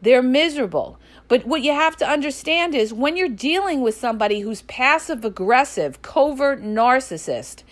They're 0.00 0.20
miserable. 0.20 0.98
But 1.32 1.46
what 1.46 1.62
you 1.62 1.72
have 1.72 1.96
to 1.96 2.06
understand 2.06 2.74
is 2.74 2.92
when 2.92 3.16
you're 3.16 3.26
dealing 3.26 3.80
with 3.80 3.94
somebody 3.94 4.40
who's 4.40 4.60
passive 4.60 5.24
aggressive, 5.24 6.02
covert 6.02 6.62
narcissist, 6.62 7.62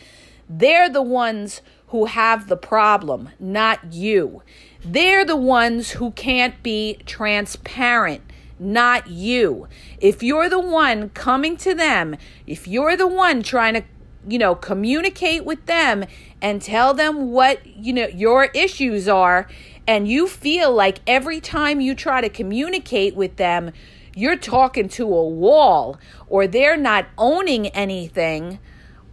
they're 0.48 0.88
the 0.88 1.02
ones 1.02 1.60
who 1.88 2.06
have 2.06 2.48
the 2.48 2.56
problem, 2.56 3.28
not 3.38 3.92
you. 3.92 4.40
They're 4.82 5.26
the 5.26 5.36
ones 5.36 5.90
who 5.90 6.12
can't 6.12 6.62
be 6.62 7.00
transparent, 7.04 8.22
not 8.58 9.08
you. 9.08 9.68
If 10.00 10.22
you're 10.22 10.48
the 10.48 10.58
one 10.58 11.10
coming 11.10 11.58
to 11.58 11.74
them, 11.74 12.16
if 12.46 12.66
you're 12.66 12.96
the 12.96 13.06
one 13.06 13.42
trying 13.42 13.74
to, 13.74 13.82
you 14.26 14.38
know, 14.38 14.54
communicate 14.54 15.44
with 15.44 15.66
them 15.66 16.06
and 16.40 16.62
tell 16.62 16.94
them 16.94 17.30
what, 17.30 17.66
you 17.66 17.92
know, 17.92 18.06
your 18.06 18.44
issues 18.54 19.06
are, 19.06 19.48
and 19.86 20.08
you 20.08 20.26
feel 20.26 20.72
like 20.72 20.98
every 21.06 21.40
time 21.40 21.80
you 21.80 21.94
try 21.94 22.20
to 22.20 22.28
communicate 22.28 23.14
with 23.14 23.36
them, 23.36 23.72
you're 24.14 24.36
talking 24.36 24.88
to 24.88 25.04
a 25.04 25.28
wall 25.28 25.98
or 26.28 26.46
they're 26.46 26.76
not 26.76 27.06
owning 27.16 27.68
anything 27.68 28.58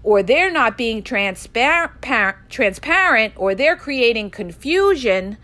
or 0.04 0.24
they're 0.24 0.52
not 0.52 0.78
being 0.78 1.04
transparent 1.04 3.34
or 3.36 3.56
they're 3.56 3.76
creating 3.76 4.30
confusion 4.30 5.38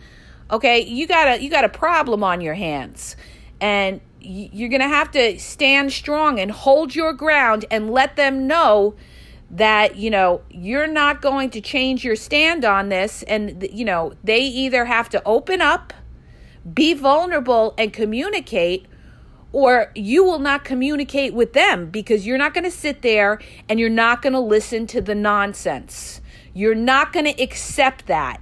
okay 0.51 0.81
you 0.81 1.07
got 1.07 1.27
a 1.27 1.43
you 1.43 1.49
got 1.49 1.65
a 1.65 1.69
problem 1.69 2.23
on 2.23 2.41
your 2.41 2.53
hands. 2.53 3.15
And 3.61 4.01
you're 4.19 4.69
going 4.69 4.81
to 4.81 4.87
have 4.87 5.11
to 5.11 5.39
stand 5.39 5.91
strong 5.91 6.39
and 6.39 6.51
hold 6.51 6.95
your 6.95 7.13
ground 7.13 7.65
and 7.69 7.91
let 7.91 8.15
them 8.15 8.47
know 8.47 8.95
that 9.53 9.95
you 9.95 10.09
know 10.09 10.41
you're 10.49 10.87
not 10.87 11.21
going 11.21 11.49
to 11.51 11.61
change 11.61 12.03
your 12.03 12.15
stand 12.15 12.65
on 12.65 12.89
this. 12.89 13.23
And 13.23 13.67
you 13.71 13.85
know 13.85 14.13
they 14.23 14.41
either 14.41 14.85
have 14.85 15.09
to 15.09 15.21
open 15.25 15.61
up 15.61 15.93
be 16.71 16.93
vulnerable 16.93 17.73
and 17.77 17.91
communicate 17.91 18.85
or 19.51 19.91
you 19.93 20.23
will 20.23 20.39
not 20.39 20.63
communicate 20.63 21.33
with 21.33 21.53
them 21.53 21.89
because 21.89 22.25
you're 22.25 22.37
not 22.37 22.53
going 22.53 22.63
to 22.63 22.71
sit 22.71 23.01
there 23.01 23.39
and 23.69 23.79
you're 23.79 23.89
not 23.89 24.21
going 24.21 24.33
to 24.33 24.39
listen 24.39 24.87
to 24.87 24.99
the 24.99 25.13
nonsense. 25.13 26.21
You're 26.55 26.73
not 26.73 27.13
going 27.13 27.25
to 27.25 27.41
accept 27.41 28.07
that 28.07 28.41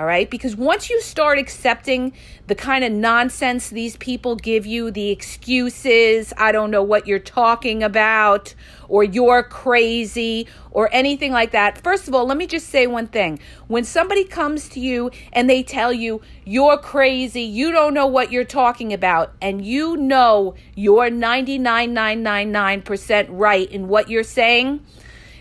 all 0.00 0.06
right? 0.06 0.30
Because 0.30 0.56
once 0.56 0.88
you 0.88 0.98
start 1.02 1.38
accepting 1.38 2.14
the 2.46 2.54
kind 2.54 2.84
of 2.84 2.90
nonsense 2.90 3.68
these 3.68 3.98
people 3.98 4.34
give 4.34 4.64
you, 4.64 4.90
the 4.90 5.10
excuses, 5.10 6.32
I 6.38 6.52
don't 6.52 6.70
know 6.70 6.82
what 6.82 7.06
you're 7.06 7.18
talking 7.18 7.82
about, 7.82 8.54
or 8.88 9.04
you're 9.04 9.42
crazy, 9.42 10.48
or 10.70 10.88
anything 10.90 11.32
like 11.32 11.50
that. 11.50 11.82
First 11.82 12.08
of 12.08 12.14
all, 12.14 12.24
let 12.24 12.38
me 12.38 12.46
just 12.46 12.70
say 12.70 12.86
one 12.86 13.08
thing. 13.08 13.38
When 13.66 13.84
somebody 13.84 14.24
comes 14.24 14.70
to 14.70 14.80
you 14.80 15.10
and 15.34 15.50
they 15.50 15.62
tell 15.62 15.92
you, 15.92 16.22
you're 16.46 16.78
crazy, 16.78 17.42
you 17.42 17.70
don't 17.70 17.92
know 17.92 18.06
what 18.06 18.32
you're 18.32 18.44
talking 18.44 18.94
about, 18.94 19.34
and 19.42 19.62
you 19.62 19.98
know 19.98 20.54
you're 20.74 21.10
99.999% 21.10 23.26
right 23.28 23.70
in 23.70 23.88
what 23.88 24.08
you're 24.08 24.22
saying, 24.22 24.80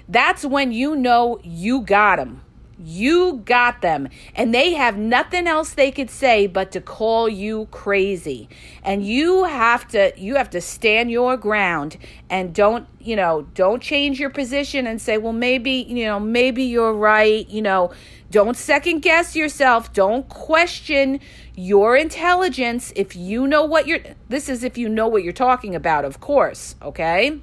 that's 0.09 0.43
when 0.43 0.73
you 0.73 0.97
know 0.97 1.39
you 1.45 1.79
got 1.79 2.17
them 2.17 2.41
you 2.79 3.41
got 3.45 3.81
them. 3.81 4.07
And 4.35 4.53
they 4.53 4.73
have 4.73 4.97
nothing 4.97 5.47
else 5.47 5.73
they 5.73 5.91
could 5.91 6.09
say 6.09 6.47
but 6.47 6.71
to 6.71 6.81
call 6.81 7.27
you 7.27 7.67
crazy. 7.71 8.47
And 8.83 9.05
you 9.05 9.43
have 9.43 9.87
to 9.89 10.13
you 10.17 10.35
have 10.35 10.49
to 10.51 10.61
stand 10.61 11.11
your 11.11 11.37
ground 11.37 11.97
and 12.29 12.53
don't, 12.53 12.87
you 12.99 13.15
know, 13.15 13.47
don't 13.53 13.81
change 13.81 14.19
your 14.19 14.29
position 14.29 14.87
and 14.87 15.01
say, 15.01 15.17
"Well, 15.17 15.33
maybe, 15.33 15.85
you 15.87 16.05
know, 16.05 16.19
maybe 16.19 16.63
you're 16.63 16.93
right." 16.93 17.47
You 17.49 17.61
know, 17.61 17.91
don't 18.31 18.55
second 18.55 18.99
guess 18.99 19.35
yourself. 19.35 19.91
Don't 19.93 20.29
question 20.29 21.19
your 21.55 21.97
intelligence 21.97 22.93
if 22.95 23.15
you 23.15 23.47
know 23.47 23.63
what 23.63 23.87
you're 23.87 23.99
This 24.29 24.47
is 24.47 24.63
if 24.63 24.77
you 24.77 24.87
know 24.87 25.07
what 25.07 25.23
you're 25.23 25.33
talking 25.33 25.75
about, 25.75 26.05
of 26.05 26.19
course, 26.19 26.75
okay? 26.81 27.39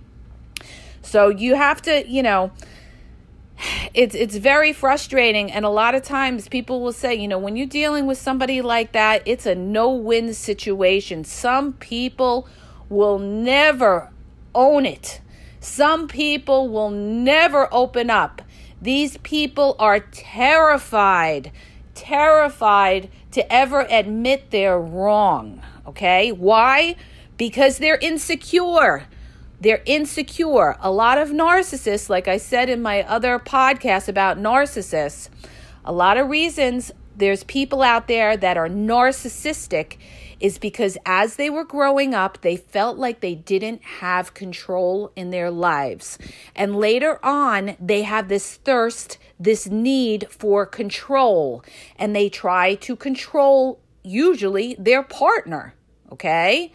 So 1.02 1.28
you 1.28 1.54
have 1.54 1.82
to, 1.82 2.08
you 2.08 2.22
know, 2.22 2.50
it's 3.94 4.14
it's 4.14 4.36
very 4.36 4.72
frustrating 4.72 5.50
and 5.50 5.64
a 5.64 5.70
lot 5.70 5.94
of 5.94 6.02
times 6.02 6.48
people 6.48 6.80
will 6.80 6.92
say 6.92 7.14
you 7.14 7.28
know 7.28 7.38
when 7.38 7.56
you're 7.56 7.66
dealing 7.66 8.06
with 8.06 8.18
somebody 8.18 8.60
like 8.60 8.92
that 8.92 9.22
it's 9.24 9.46
a 9.46 9.54
no-win 9.54 10.34
situation. 10.34 11.24
Some 11.24 11.72
people 11.74 12.48
will 12.88 13.18
never 13.18 14.10
own 14.54 14.86
it. 14.86 15.20
Some 15.60 16.06
people 16.06 16.68
will 16.68 16.90
never 16.90 17.72
open 17.72 18.10
up. 18.10 18.42
These 18.80 19.16
people 19.18 19.76
are 19.78 20.00
terrified 20.00 21.52
terrified 21.94 23.08
to 23.30 23.52
ever 23.52 23.86
admit 23.88 24.50
they're 24.50 24.78
wrong 24.78 25.62
okay? 25.86 26.32
Why? 26.32 26.96
Because 27.36 27.78
they're 27.78 27.98
insecure 27.98 29.06
they're 29.60 29.82
insecure. 29.86 30.76
A 30.80 30.90
lot 30.90 31.18
of 31.18 31.30
narcissists, 31.30 32.08
like 32.08 32.28
I 32.28 32.36
said 32.36 32.68
in 32.68 32.82
my 32.82 33.02
other 33.02 33.38
podcast 33.38 34.08
about 34.08 34.38
narcissists, 34.38 35.28
a 35.84 35.92
lot 35.92 36.18
of 36.18 36.28
reasons 36.28 36.92
there's 37.16 37.44
people 37.44 37.82
out 37.82 38.08
there 38.08 38.36
that 38.36 38.56
are 38.56 38.68
narcissistic 38.68 39.96
is 40.38 40.58
because 40.58 40.98
as 41.06 41.36
they 41.36 41.48
were 41.48 41.64
growing 41.64 42.14
up, 42.14 42.42
they 42.42 42.56
felt 42.56 42.98
like 42.98 43.20
they 43.20 43.34
didn't 43.34 43.82
have 43.82 44.34
control 44.34 45.10
in 45.16 45.30
their 45.30 45.50
lives. 45.50 46.18
And 46.54 46.76
later 46.76 47.24
on, 47.24 47.76
they 47.80 48.02
have 48.02 48.28
this 48.28 48.56
thirst, 48.56 49.16
this 49.40 49.66
need 49.66 50.26
for 50.30 50.66
control, 50.66 51.64
and 51.98 52.14
they 52.14 52.28
try 52.28 52.74
to 52.74 52.96
control 52.96 53.80
usually 54.02 54.76
their 54.78 55.02
partner. 55.02 55.74
Okay? 56.12 56.72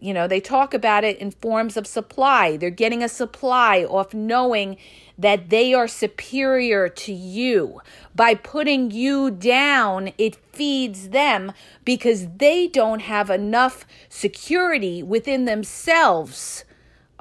You 0.00 0.14
know, 0.14 0.26
they 0.26 0.40
talk 0.40 0.74
about 0.74 1.04
it 1.04 1.18
in 1.18 1.30
forms 1.30 1.76
of 1.76 1.86
supply. 1.86 2.56
They're 2.56 2.70
getting 2.70 3.02
a 3.02 3.08
supply 3.08 3.84
off 3.84 4.14
knowing 4.14 4.76
that 5.18 5.50
they 5.50 5.74
are 5.74 5.86
superior 5.86 6.88
to 6.88 7.12
you. 7.12 7.80
By 8.14 8.34
putting 8.34 8.90
you 8.90 9.30
down, 9.30 10.12
it 10.18 10.36
feeds 10.52 11.10
them 11.10 11.52
because 11.84 12.26
they 12.36 12.68
don't 12.68 13.02
have 13.02 13.30
enough 13.30 13.86
security 14.08 15.02
within 15.02 15.44
themselves. 15.44 16.64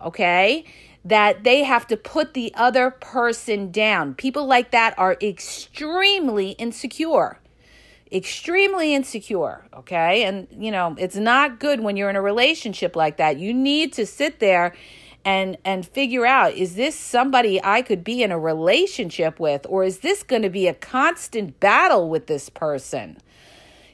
Okay? 0.03 0.63
That 1.03 1.43
they 1.43 1.63
have 1.63 1.87
to 1.87 1.97
put 1.97 2.33
the 2.33 2.53
other 2.55 2.89
person 2.89 3.71
down. 3.71 4.15
People 4.15 4.45
like 4.45 4.71
that 4.71 4.97
are 4.97 5.17
extremely 5.21 6.51
insecure 6.51 7.40
extremely 8.11 8.93
insecure, 8.93 9.65
okay? 9.73 10.23
And, 10.23 10.47
you 10.51 10.71
know, 10.71 10.95
it's 10.97 11.15
not 11.15 11.59
good 11.59 11.79
when 11.79 11.95
you're 11.95 12.09
in 12.09 12.15
a 12.15 12.21
relationship 12.21 12.95
like 12.95 13.17
that. 13.17 13.37
You 13.37 13.53
need 13.53 13.93
to 13.93 14.05
sit 14.05 14.39
there 14.39 14.73
and 15.23 15.55
and 15.63 15.85
figure 15.85 16.25
out 16.25 16.53
is 16.55 16.73
this 16.73 16.95
somebody 16.95 17.63
I 17.63 17.83
could 17.83 18.03
be 18.03 18.23
in 18.23 18.31
a 18.31 18.39
relationship 18.39 19.39
with 19.39 19.67
or 19.69 19.83
is 19.83 19.99
this 19.99 20.23
going 20.23 20.41
to 20.41 20.49
be 20.49 20.67
a 20.67 20.73
constant 20.73 21.59
battle 21.59 22.09
with 22.09 22.27
this 22.27 22.49
person? 22.49 23.17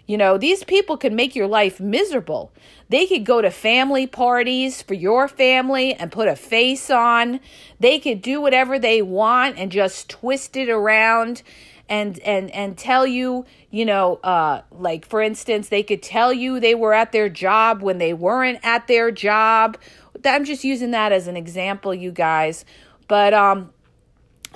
You 0.05 0.17
know, 0.17 0.38
these 0.38 0.63
people 0.63 0.95
could 0.95 1.12
make 1.12 1.36
your 1.36 1.47
life 1.47 1.81
miserable. 1.81 2.53
They 2.88 3.05
could 3.05 3.25
go 3.25 3.41
to 3.41 3.51
family 3.51 4.07
parties 4.07 4.81
for 4.81 4.93
your 4.93 5.27
family 5.27 5.93
and 5.93 6.13
put 6.13 6.29
a 6.29 6.36
face 6.38 6.89
on. 6.89 7.41
They 7.81 8.00
could 8.00 8.21
do 8.21 8.39
whatever 8.39 8.79
they 8.79 9.01
want 9.01 9.57
and 9.57 9.69
just 9.69 10.09
twist 10.09 10.55
it 10.55 10.69
around 10.69 11.43
and 11.89 12.20
and 12.20 12.51
and 12.51 12.77
tell 12.77 13.06
you, 13.08 13.46
you 13.70 13.86
know, 13.86 14.17
uh 14.24 14.62
like 14.72 15.06
for 15.06 15.22
instance, 15.22 15.70
they 15.70 15.84
could 15.84 16.03
tell 16.03 16.34
you 16.34 16.60
they 16.60 16.75
were 16.75 16.94
at 16.94 17.12
their 17.12 17.29
job 17.29 17.82
when 17.82 17.98
they 17.98 18.13
weren't 18.13 18.60
at 18.63 18.88
their 18.88 19.12
job. 19.12 19.77
I'm 20.25 20.46
just 20.46 20.63
using 20.63 20.91
that 20.91 21.12
as 21.12 21.27
an 21.27 21.38
example, 21.38 21.94
you 21.94 22.12
guys. 22.12 22.65
But 23.08 23.34
um 23.34 23.72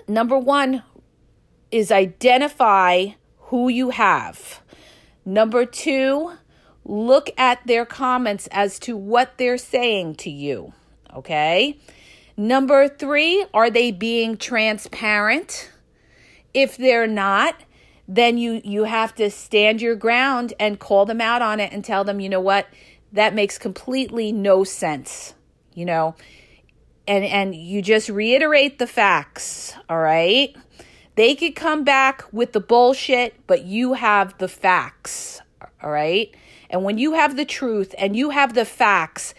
number 0.07 0.37
1 0.37 0.83
is 1.71 1.91
identify 1.91 3.07
who 3.37 3.69
you 3.69 3.89
have. 3.91 4.61
Number 5.25 5.65
two, 5.65 6.33
look 6.83 7.29
at 7.37 7.65
their 7.67 7.85
comments 7.85 8.47
as 8.51 8.79
to 8.79 8.97
what 8.97 9.37
they're 9.37 9.57
saying 9.57 10.15
to 10.15 10.29
you. 10.29 10.73
Okay. 11.13 11.77
Number 12.37 12.87
three, 12.87 13.45
are 13.53 13.69
they 13.69 13.91
being 13.91 14.37
transparent? 14.37 15.69
If 16.53 16.77
they're 16.77 17.07
not, 17.07 17.55
then 18.07 18.37
you 18.37 18.61
you 18.63 18.83
have 18.83 19.15
to 19.15 19.29
stand 19.29 19.81
your 19.81 19.95
ground 19.95 20.53
and 20.59 20.79
call 20.79 21.05
them 21.05 21.21
out 21.21 21.41
on 21.41 21.59
it 21.59 21.71
and 21.71 21.83
tell 21.83 22.03
them, 22.03 22.19
you 22.19 22.29
know 22.29 22.41
what, 22.41 22.67
that 23.13 23.33
makes 23.33 23.57
completely 23.57 24.31
no 24.31 24.63
sense. 24.63 25.33
You 25.73 25.85
know, 25.85 26.15
and 27.07 27.23
and 27.23 27.55
you 27.55 27.81
just 27.81 28.09
reiterate 28.09 28.79
the 28.79 28.87
facts. 28.87 29.73
All 29.89 29.99
right. 29.99 30.55
They 31.15 31.35
could 31.35 31.55
come 31.55 31.83
back 31.83 32.23
with 32.31 32.53
the 32.53 32.59
bullshit, 32.59 33.35
but 33.45 33.63
you 33.63 33.93
have 33.93 34.37
the 34.37 34.47
facts. 34.47 35.41
All 35.83 35.91
right. 35.91 36.33
And 36.69 36.83
when 36.83 36.97
you 36.97 37.13
have 37.13 37.35
the 37.35 37.45
truth 37.45 37.93
and 37.97 38.15
you 38.15 38.29
have 38.29 38.53
the 38.53 38.65
facts, 38.65 39.33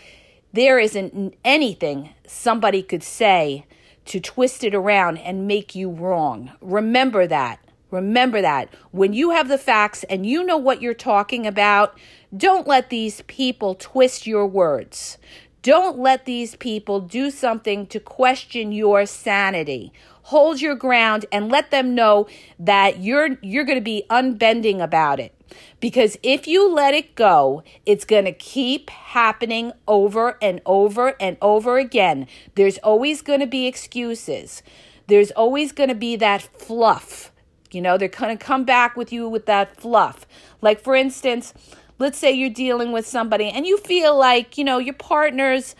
there 0.52 0.78
isn't 0.78 1.34
anything 1.44 2.10
somebody 2.26 2.82
could 2.82 3.02
say 3.02 3.64
to 4.06 4.20
twist 4.20 4.64
it 4.64 4.74
around 4.74 5.18
and 5.18 5.46
make 5.46 5.74
you 5.74 5.90
wrong. 5.90 6.52
Remember 6.60 7.26
that. 7.26 7.58
Remember 7.90 8.40
that. 8.40 8.68
When 8.90 9.12
you 9.12 9.30
have 9.30 9.48
the 9.48 9.58
facts 9.58 10.02
and 10.04 10.24
you 10.24 10.44
know 10.44 10.56
what 10.56 10.80
you're 10.80 10.94
talking 10.94 11.46
about, 11.46 11.98
don't 12.34 12.66
let 12.66 12.88
these 12.88 13.22
people 13.22 13.74
twist 13.74 14.26
your 14.26 14.46
words. 14.46 15.18
Don't 15.62 15.98
let 15.98 16.24
these 16.24 16.56
people 16.56 17.00
do 17.00 17.30
something 17.30 17.86
to 17.86 18.00
question 18.00 18.72
your 18.72 19.06
sanity 19.06 19.92
hold 20.22 20.60
your 20.60 20.74
ground 20.74 21.26
and 21.32 21.50
let 21.50 21.70
them 21.70 21.94
know 21.94 22.26
that 22.58 23.00
you're 23.00 23.38
you're 23.42 23.64
going 23.64 23.78
to 23.78 23.84
be 23.84 24.04
unbending 24.10 24.80
about 24.80 25.20
it. 25.20 25.34
Because 25.80 26.16
if 26.22 26.46
you 26.46 26.72
let 26.72 26.94
it 26.94 27.14
go 27.14 27.62
it's 27.84 28.04
going 28.04 28.24
to 28.24 28.32
keep 28.32 28.90
happening 28.90 29.72
over 29.86 30.38
and 30.40 30.60
over 30.64 31.14
and 31.20 31.36
over 31.42 31.78
again. 31.78 32.26
There's 32.54 32.78
always 32.78 33.22
going 33.22 33.40
to 33.40 33.46
be 33.46 33.66
excuses. 33.66 34.62
There's 35.08 35.30
always 35.32 35.72
going 35.72 35.88
to 35.88 35.94
be 35.94 36.16
that 36.16 36.42
fluff. 36.42 37.32
You 37.70 37.80
know 37.80 37.96
they're 37.98 38.08
going 38.08 38.36
to 38.36 38.44
come 38.44 38.64
back 38.64 38.96
with 38.96 39.12
you 39.12 39.28
with 39.28 39.46
that 39.46 39.80
fluff. 39.80 40.26
Like 40.60 40.80
for 40.80 40.94
instance 40.94 41.52
let's 41.98 42.18
say 42.18 42.32
you're 42.32 42.50
dealing 42.50 42.90
with 42.90 43.06
somebody 43.06 43.48
and 43.48 43.64
you 43.66 43.78
feel 43.78 44.18
like 44.18 44.58
you 44.58 44.64
know 44.64 44.78
your 44.78 44.94
partner's 44.94 45.76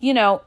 you 0.00 0.12
know 0.12 0.42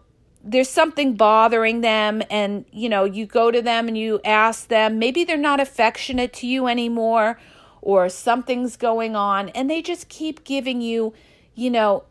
there's 0.47 0.69
something 0.69 1.15
bothering 1.15 1.81
them 1.81 2.21
and 2.29 2.65
you 2.71 2.87
know 2.87 3.03
you 3.03 3.25
go 3.25 3.49
to 3.51 3.61
them 3.61 3.87
and 3.87 3.97
you 3.97 4.21
ask 4.23 4.67
them 4.67 4.99
maybe 4.99 5.23
they're 5.23 5.37
not 5.37 5.59
affectionate 5.59 6.31
to 6.31 6.45
you 6.45 6.67
anymore 6.67 7.39
or 7.81 8.07
something's 8.09 8.77
going 8.77 9.15
on 9.15 9.49
and 9.49 9.69
they 9.69 9.81
just 9.81 10.07
keep 10.07 10.43
giving 10.43 10.81
you 10.81 11.13
you 11.55 11.69
know 11.69 12.03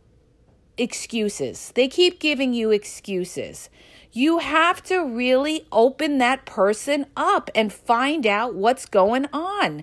excuses. 0.76 1.72
They 1.74 1.88
keep 1.88 2.20
giving 2.20 2.52
you 2.52 2.70
excuses. 2.70 3.70
You 4.12 4.38
have 4.38 4.82
to 4.84 5.04
really 5.04 5.66
open 5.72 6.18
that 6.18 6.44
person 6.46 7.06
up 7.16 7.50
and 7.54 7.72
find 7.72 8.26
out 8.26 8.54
what's 8.54 8.86
going 8.86 9.26
on 9.32 9.82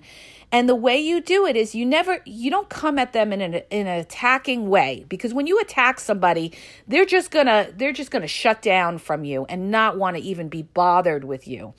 and 0.54 0.68
the 0.68 0.76
way 0.76 0.98
you 0.98 1.22
do 1.22 1.46
it 1.46 1.56
is 1.56 1.74
you 1.74 1.86
never 1.86 2.20
you 2.26 2.50
don't 2.50 2.68
come 2.68 2.98
at 2.98 3.14
them 3.14 3.32
in 3.32 3.40
an 3.40 3.54
in 3.70 3.86
an 3.86 3.98
attacking 3.98 4.68
way 4.68 5.06
because 5.08 5.32
when 5.32 5.46
you 5.46 5.58
attack 5.58 5.98
somebody, 5.98 6.52
they're 6.86 7.06
just 7.06 7.30
going 7.30 7.46
to 7.46 7.72
they're 7.74 7.94
just 7.94 8.10
going 8.10 8.20
to 8.20 8.28
shut 8.28 8.60
down 8.60 8.98
from 8.98 9.24
you 9.24 9.46
and 9.48 9.70
not 9.70 9.96
want 9.96 10.16
to 10.16 10.22
even 10.22 10.50
be 10.50 10.62
bothered 10.62 11.24
with 11.24 11.48
you. 11.48 11.72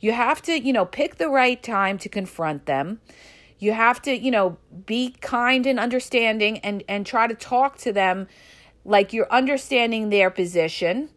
You 0.00 0.12
have 0.12 0.42
to, 0.42 0.58
you 0.60 0.72
know, 0.72 0.84
pick 0.84 1.16
the 1.16 1.30
right 1.30 1.60
time 1.62 1.96
to 1.98 2.10
confront 2.10 2.66
them. 2.66 3.00
You 3.58 3.72
have 3.72 4.02
to, 4.02 4.14
you 4.14 4.30
know, 4.30 4.58
be 4.84 5.14
kind 5.22 5.66
and 5.66 5.80
understanding 5.80 6.58
and 6.58 6.84
and 6.88 7.06
try 7.06 7.26
to 7.26 7.34
talk 7.34 7.78
to 7.78 7.92
them 7.92 8.28
like 8.84 9.14
you're 9.14 9.32
understanding 9.32 10.10
their 10.10 10.28
position. 10.28 11.08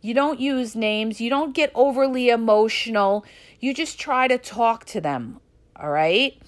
You 0.00 0.14
don't 0.14 0.40
use 0.40 0.74
names, 0.74 1.20
you 1.20 1.28
don't 1.28 1.54
get 1.54 1.70
overly 1.74 2.30
emotional. 2.30 3.26
You 3.60 3.74
just 3.74 4.00
try 4.00 4.26
to 4.28 4.38
talk 4.38 4.86
to 4.86 5.02
them 5.02 5.40
all 5.80 5.90
right? 5.90 6.40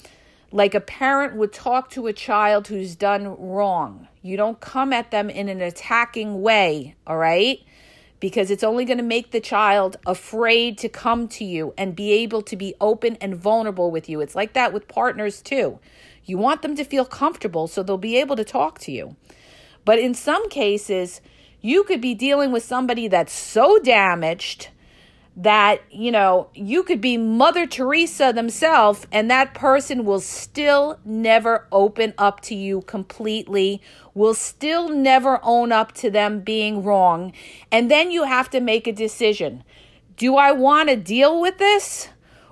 Like 0.51 0.75
a 0.75 0.81
parent 0.81 1.37
would 1.37 1.53
talk 1.53 1.91
to 1.91 2.07
a 2.07 2.13
child 2.13 2.69
who's 2.69 2.97
done 2.97 3.37
wrong. 3.39 4.09
You 4.23 4.37
don't 4.37 4.61
come 4.61 4.93
at 4.93 5.11
them 5.11 5.29
in 5.29 5.49
an 5.49 5.61
attacking 5.61 6.41
way, 6.41 6.97
all 7.07 7.19
right? 7.19 7.61
Because 8.21 8.51
it's 8.51 8.65
only 8.65 8.85
going 8.85 8.99
to 8.99 9.05
make 9.05 9.31
the 9.31 9.41
child 9.41 9.97
afraid 10.07 10.79
to 10.79 10.89
come 10.89 11.29
to 11.29 11.45
you 11.45 11.75
and 11.77 11.95
be 11.95 12.13
able 12.13 12.43
to 12.43 12.57
be 12.57 12.75
open 12.81 13.17
and 13.21 13.37
vulnerable 13.37 13.91
with 13.91 14.09
you. 14.09 14.21
It's 14.21 14.35
like 14.35 14.55
that 14.55 14.73
with 14.73 14.89
partners 14.89 15.43
too. 15.43 15.79
You 16.25 16.39
want 16.39 16.63
them 16.63 16.75
to 16.77 16.85
feel 16.85 17.05
comfortable 17.05 17.69
so 17.69 17.83
they'll 17.83 17.99
be 17.99 18.17
able 18.17 18.37
to 18.37 18.45
talk 18.45 18.79
to 18.81 18.93
you. 18.93 19.17
But 19.85 19.99
in 19.99 20.15
some 20.15 20.49
cases, 20.49 21.21
you 21.61 21.85
could 21.85 22.01
be 22.01 22.15
dealing 22.15 22.53
with 22.53 22.65
somebody 22.65 23.09
that's 23.09 23.33
so 23.33 23.79
damaged 23.79 24.69
that, 25.39 25.81
you 25.93 26.11
know, 26.11 26.49
you 26.53 26.83
could 26.83 27.01
be 27.01 27.17
Mother 27.17 27.65
Teresa 27.65 28.33
themselves 28.33 29.07
and 29.13 29.31
that 29.31 29.55
person 29.55 30.05
will 30.05 30.19
still 30.19 30.99
never 31.05 31.69
open 31.71 32.13
up 32.19 32.41
to 32.41 32.57
you 32.57 32.83
completely, 32.83 33.81
will 34.15 34.35
still 34.35 34.89
never 34.89 35.39
own 35.45 35.71
up 35.71 35.93
to 35.93 36.11
them 36.11 36.41
being 36.41 36.83
wrong. 36.83 37.33
And 37.71 37.89
then 37.89 38.11
you 38.11 38.25
have 38.25 38.51
to 38.51 38.61
make 38.61 38.89
a 38.89 38.93
decision. 38.93 39.63
Do 40.17 40.35
I 40.35 40.51
want 40.51 40.89
to 40.89 40.97
deal 40.97 41.41
with 41.41 41.59
this 41.59 42.09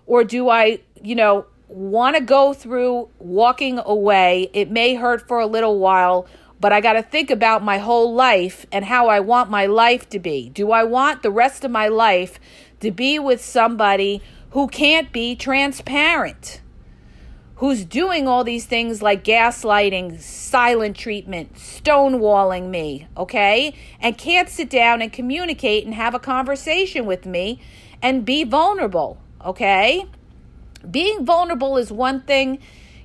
or 0.07 0.23
do 0.23 0.49
I, 0.49 0.79
you 1.03 1.17
know, 1.17 1.47
want 1.67 2.15
to 2.15 2.23
go 2.23 2.55
through 2.55 3.09
walking 3.19 3.81
away? 3.85 4.49
It 4.53 4.71
may 4.71 4.95
hurt 4.95 5.27
for 5.27 5.41
a 5.41 5.47
little 5.47 5.81
while, 5.81 6.29
but 6.61 6.73
I 6.73 6.81
got 6.81 6.93
to 6.93 7.03
think 7.03 7.31
about 7.31 7.65
my 7.65 7.79
whole 7.79 8.15
life 8.15 8.65
and 8.71 8.85
how 8.85 9.09
I 9.09 9.19
want 9.19 9.51
my 9.51 9.67
life 9.67 10.09
to 10.11 10.21
be. 10.21 10.49
Do 10.49 10.71
I 10.71 10.85
want 10.85 11.23
the 11.23 11.33
rest 11.33 11.65
of 11.65 11.73
my 11.73 11.89
life 11.89 12.39
to 12.81 12.91
be 12.91 13.19
with 13.19 13.43
somebody 13.43 14.23
who 14.51 14.69
can't 14.69 15.13
be 15.13 15.35
transparent, 15.35 16.61
who's 17.57 17.85
doing 17.85 18.29
all 18.29 18.45
these 18.45 18.67
things 18.67 19.03
like 19.03 19.25
gaslighting, 19.25 20.21
silent 20.21 20.97
treatment, 20.97 21.55
stonewalling 21.55 22.69
me, 22.69 23.07
okay? 23.17 23.75
And 24.01 24.17
can't 24.17 24.49
sit 24.49 24.69
down 24.69 25.03
and 25.03 25.13
communicate 25.13 25.85
and 25.85 25.95
have 25.95 26.15
a 26.15 26.19
conversation 26.19 27.07
with 27.07 27.27
me 27.27 27.61
and 28.03 28.25
be 28.25 28.45
vulnerable, 28.45 29.19
okay? 29.45 30.07
Being 30.91 31.25
vulnerable 31.25 31.77
is 31.79 31.91
one 31.91 32.21
thing, 32.23 32.59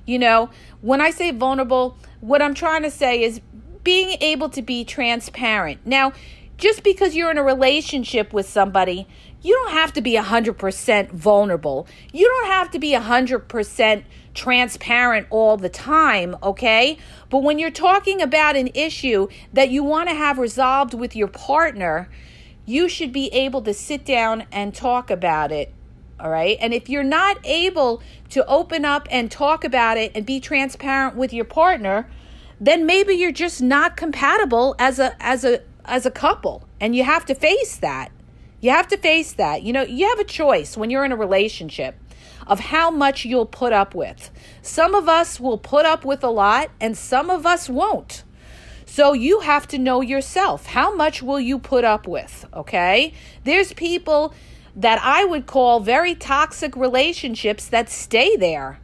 you 0.06 0.18
know, 0.18 0.50
when 0.80 1.00
I 1.00 1.10
say 1.10 1.30
vulnerable, 1.30 1.96
what 2.20 2.42
I'm 2.42 2.54
trying 2.54 2.82
to 2.82 2.90
say 2.90 3.22
is 3.22 3.40
being 3.84 4.16
able 4.20 4.48
to 4.50 4.62
be 4.62 4.84
transparent. 4.84 5.80
Now, 5.84 6.12
just 6.56 6.84
because 6.84 7.16
you're 7.16 7.30
in 7.30 7.38
a 7.38 7.42
relationship 7.42 8.32
with 8.32 8.48
somebody, 8.48 9.08
you 9.42 9.54
don't 9.54 9.72
have 9.72 9.92
to 9.94 10.00
be 10.00 10.14
100% 10.14 11.10
vulnerable. 11.10 11.86
You 12.12 12.26
don't 12.28 12.52
have 12.52 12.70
to 12.70 12.78
be 12.78 12.92
100% 12.92 14.04
transparent 14.34 15.26
all 15.30 15.56
the 15.56 15.68
time, 15.68 16.36
okay? 16.42 16.96
But 17.28 17.42
when 17.42 17.58
you're 17.58 17.70
talking 17.70 18.22
about 18.22 18.56
an 18.56 18.70
issue 18.74 19.28
that 19.52 19.70
you 19.70 19.82
want 19.82 20.08
to 20.08 20.14
have 20.14 20.38
resolved 20.38 20.94
with 20.94 21.14
your 21.16 21.28
partner, 21.28 22.08
you 22.64 22.88
should 22.88 23.12
be 23.12 23.28
able 23.32 23.62
to 23.62 23.74
sit 23.74 24.04
down 24.04 24.44
and 24.52 24.74
talk 24.74 25.10
about 25.10 25.50
it. 25.50 25.72
All 26.20 26.30
right. 26.30 26.56
And 26.60 26.72
if 26.72 26.88
you're 26.88 27.02
not 27.02 27.38
able 27.42 28.00
to 28.30 28.46
open 28.46 28.84
up 28.84 29.08
and 29.10 29.28
talk 29.28 29.64
about 29.64 29.96
it 29.96 30.12
and 30.14 30.24
be 30.24 30.38
transparent 30.38 31.16
with 31.16 31.32
your 31.32 31.44
partner, 31.44 32.08
then 32.60 32.86
maybe 32.86 33.14
you're 33.14 33.32
just 33.32 33.60
not 33.60 33.96
compatible 33.96 34.76
as 34.78 35.00
a 35.00 35.20
as 35.20 35.44
a 35.44 35.62
as 35.84 36.06
a 36.06 36.12
couple 36.12 36.62
and 36.80 36.94
you 36.94 37.02
have 37.02 37.26
to 37.26 37.34
face 37.34 37.76
that. 37.78 38.12
You 38.62 38.70
have 38.70 38.86
to 38.88 38.96
face 38.96 39.32
that. 39.32 39.64
You 39.64 39.72
know, 39.72 39.82
you 39.82 40.08
have 40.08 40.20
a 40.20 40.24
choice 40.24 40.76
when 40.76 40.88
you're 40.88 41.04
in 41.04 41.10
a 41.10 41.16
relationship 41.16 41.96
of 42.46 42.60
how 42.60 42.90
much 42.90 43.24
you'll 43.24 43.44
put 43.44 43.72
up 43.72 43.92
with. 43.92 44.30
Some 44.62 44.94
of 44.94 45.08
us 45.08 45.40
will 45.40 45.58
put 45.58 45.84
up 45.84 46.04
with 46.04 46.22
a 46.22 46.30
lot, 46.30 46.70
and 46.80 46.96
some 46.96 47.28
of 47.28 47.44
us 47.44 47.68
won't. 47.68 48.22
So 48.86 49.14
you 49.14 49.40
have 49.40 49.66
to 49.68 49.78
know 49.78 50.00
yourself. 50.00 50.66
How 50.66 50.94
much 50.94 51.22
will 51.22 51.40
you 51.40 51.58
put 51.58 51.84
up 51.84 52.06
with? 52.06 52.46
Okay? 52.54 53.12
There's 53.42 53.72
people 53.72 54.32
that 54.76 55.00
I 55.02 55.24
would 55.24 55.46
call 55.46 55.80
very 55.80 56.14
toxic 56.14 56.76
relationships 56.76 57.66
that 57.66 57.90
stay 57.90 58.36
there. 58.36 58.78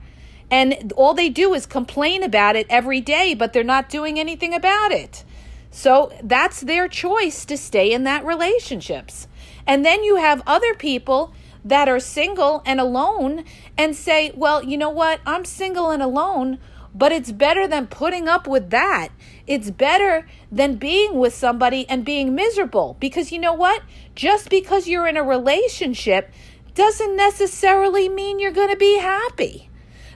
And 0.50 0.92
all 0.96 1.14
they 1.14 1.28
do 1.28 1.54
is 1.54 1.66
complain 1.66 2.24
about 2.24 2.56
it 2.56 2.66
every 2.68 3.00
day, 3.00 3.34
but 3.34 3.52
they're 3.52 3.62
not 3.62 3.88
doing 3.88 4.18
anything 4.18 4.54
about 4.54 4.90
it. 4.90 5.24
So 5.70 6.12
that's 6.22 6.62
their 6.62 6.88
choice 6.88 7.44
to 7.44 7.56
stay 7.56 7.92
in 7.92 8.04
that 8.04 8.24
relationships. 8.24 9.28
And 9.68 9.84
then 9.84 10.02
you 10.02 10.16
have 10.16 10.42
other 10.46 10.74
people 10.74 11.34
that 11.62 11.88
are 11.88 12.00
single 12.00 12.62
and 12.64 12.80
alone 12.80 13.44
and 13.76 13.94
say, 13.94 14.32
well, 14.34 14.64
you 14.64 14.78
know 14.78 14.88
what? 14.88 15.20
I'm 15.26 15.44
single 15.44 15.90
and 15.90 16.02
alone, 16.02 16.58
but 16.94 17.12
it's 17.12 17.30
better 17.30 17.68
than 17.68 17.86
putting 17.86 18.28
up 18.28 18.46
with 18.46 18.70
that. 18.70 19.10
It's 19.46 19.70
better 19.70 20.26
than 20.50 20.76
being 20.76 21.18
with 21.18 21.34
somebody 21.34 21.86
and 21.88 22.04
being 22.04 22.34
miserable. 22.34 22.96
Because 22.98 23.30
you 23.30 23.38
know 23.38 23.52
what? 23.52 23.82
Just 24.14 24.48
because 24.48 24.88
you're 24.88 25.06
in 25.06 25.18
a 25.18 25.22
relationship 25.22 26.32
doesn't 26.74 27.16
necessarily 27.16 28.08
mean 28.08 28.38
you're 28.38 28.50
going 28.52 28.70
to 28.70 28.76
be 28.76 28.98
happy. 28.98 29.68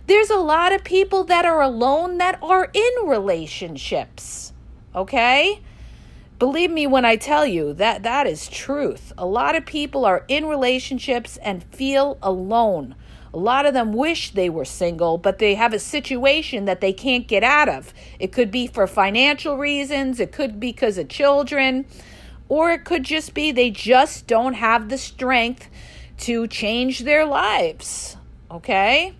There's 0.06 0.30
a 0.30 0.36
lot 0.36 0.72
of 0.72 0.82
people 0.82 1.24
that 1.24 1.44
are 1.44 1.60
alone 1.60 2.18
that 2.18 2.38
are 2.42 2.70
in 2.72 3.06
relationships. 3.06 4.52
Okay? 4.94 5.60
Believe 6.42 6.72
me 6.72 6.88
when 6.88 7.04
I 7.04 7.14
tell 7.14 7.46
you 7.46 7.72
that 7.74 8.02
that 8.02 8.26
is 8.26 8.48
truth. 8.48 9.12
A 9.16 9.24
lot 9.24 9.54
of 9.54 9.64
people 9.64 10.04
are 10.04 10.24
in 10.26 10.46
relationships 10.46 11.36
and 11.36 11.62
feel 11.62 12.18
alone. 12.20 12.96
A 13.32 13.38
lot 13.38 13.64
of 13.64 13.74
them 13.74 13.92
wish 13.92 14.32
they 14.32 14.50
were 14.50 14.64
single, 14.64 15.18
but 15.18 15.38
they 15.38 15.54
have 15.54 15.72
a 15.72 15.78
situation 15.78 16.64
that 16.64 16.80
they 16.80 16.92
can't 16.92 17.28
get 17.28 17.44
out 17.44 17.68
of. 17.68 17.94
It 18.18 18.32
could 18.32 18.50
be 18.50 18.66
for 18.66 18.88
financial 18.88 19.56
reasons, 19.56 20.18
it 20.18 20.32
could 20.32 20.58
be 20.58 20.72
because 20.72 20.98
of 20.98 21.08
children, 21.08 21.86
or 22.48 22.72
it 22.72 22.84
could 22.84 23.04
just 23.04 23.34
be 23.34 23.52
they 23.52 23.70
just 23.70 24.26
don't 24.26 24.54
have 24.54 24.88
the 24.88 24.98
strength 24.98 25.70
to 26.22 26.48
change 26.48 27.04
their 27.04 27.24
lives. 27.24 28.16
Okay? 28.50 29.14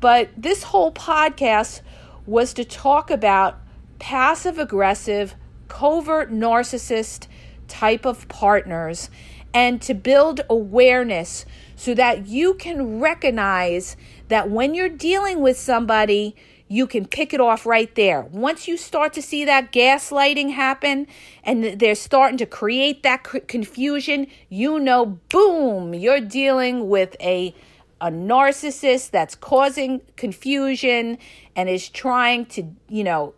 But 0.00 0.30
this 0.38 0.62
whole 0.62 0.90
podcast 0.90 1.82
was 2.24 2.54
to 2.54 2.64
talk 2.64 3.10
about 3.10 3.58
passive 3.98 4.58
aggressive, 4.58 5.34
covert 5.70 6.30
narcissist 6.30 7.26
type 7.68 8.04
of 8.04 8.28
partners 8.28 9.08
and 9.54 9.80
to 9.80 9.94
build 9.94 10.42
awareness 10.50 11.46
so 11.76 11.94
that 11.94 12.26
you 12.26 12.54
can 12.54 13.00
recognize 13.00 13.96
that 14.28 14.50
when 14.50 14.74
you're 14.74 14.88
dealing 14.88 15.40
with 15.40 15.56
somebody, 15.56 16.36
you 16.68 16.86
can 16.86 17.06
pick 17.06 17.32
it 17.32 17.40
off 17.40 17.66
right 17.66 17.94
there. 17.94 18.22
Once 18.22 18.68
you 18.68 18.76
start 18.76 19.12
to 19.12 19.22
see 19.22 19.44
that 19.44 19.72
gaslighting 19.72 20.52
happen 20.52 21.06
and 21.42 21.80
they're 21.80 21.94
starting 21.94 22.38
to 22.38 22.46
create 22.46 23.02
that 23.02 23.24
confusion, 23.48 24.26
you 24.48 24.78
know, 24.78 25.18
boom, 25.30 25.94
you're 25.94 26.20
dealing 26.20 26.88
with 26.88 27.16
a 27.20 27.54
a 28.02 28.10
narcissist 28.10 29.10
that's 29.10 29.34
causing 29.34 30.00
confusion 30.16 31.18
and 31.54 31.68
is 31.68 31.90
trying 31.90 32.46
to, 32.46 32.64
you 32.88 33.04
know, 33.04 33.34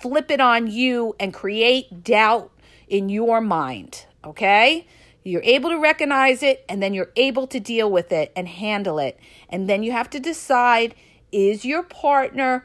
flip 0.00 0.30
it 0.30 0.40
on 0.40 0.66
you 0.66 1.14
and 1.18 1.32
create 1.32 2.04
doubt 2.04 2.50
in 2.88 3.08
your 3.08 3.40
mind, 3.40 4.06
okay? 4.24 4.86
You're 5.24 5.42
able 5.42 5.70
to 5.70 5.78
recognize 5.78 6.42
it 6.42 6.64
and 6.68 6.82
then 6.82 6.94
you're 6.94 7.10
able 7.16 7.46
to 7.48 7.58
deal 7.58 7.90
with 7.90 8.12
it 8.12 8.32
and 8.36 8.46
handle 8.46 8.98
it. 8.98 9.18
And 9.48 9.68
then 9.68 9.82
you 9.82 9.92
have 9.92 10.08
to 10.10 10.20
decide 10.20 10.94
is 11.32 11.64
your 11.64 11.82
partner 11.82 12.64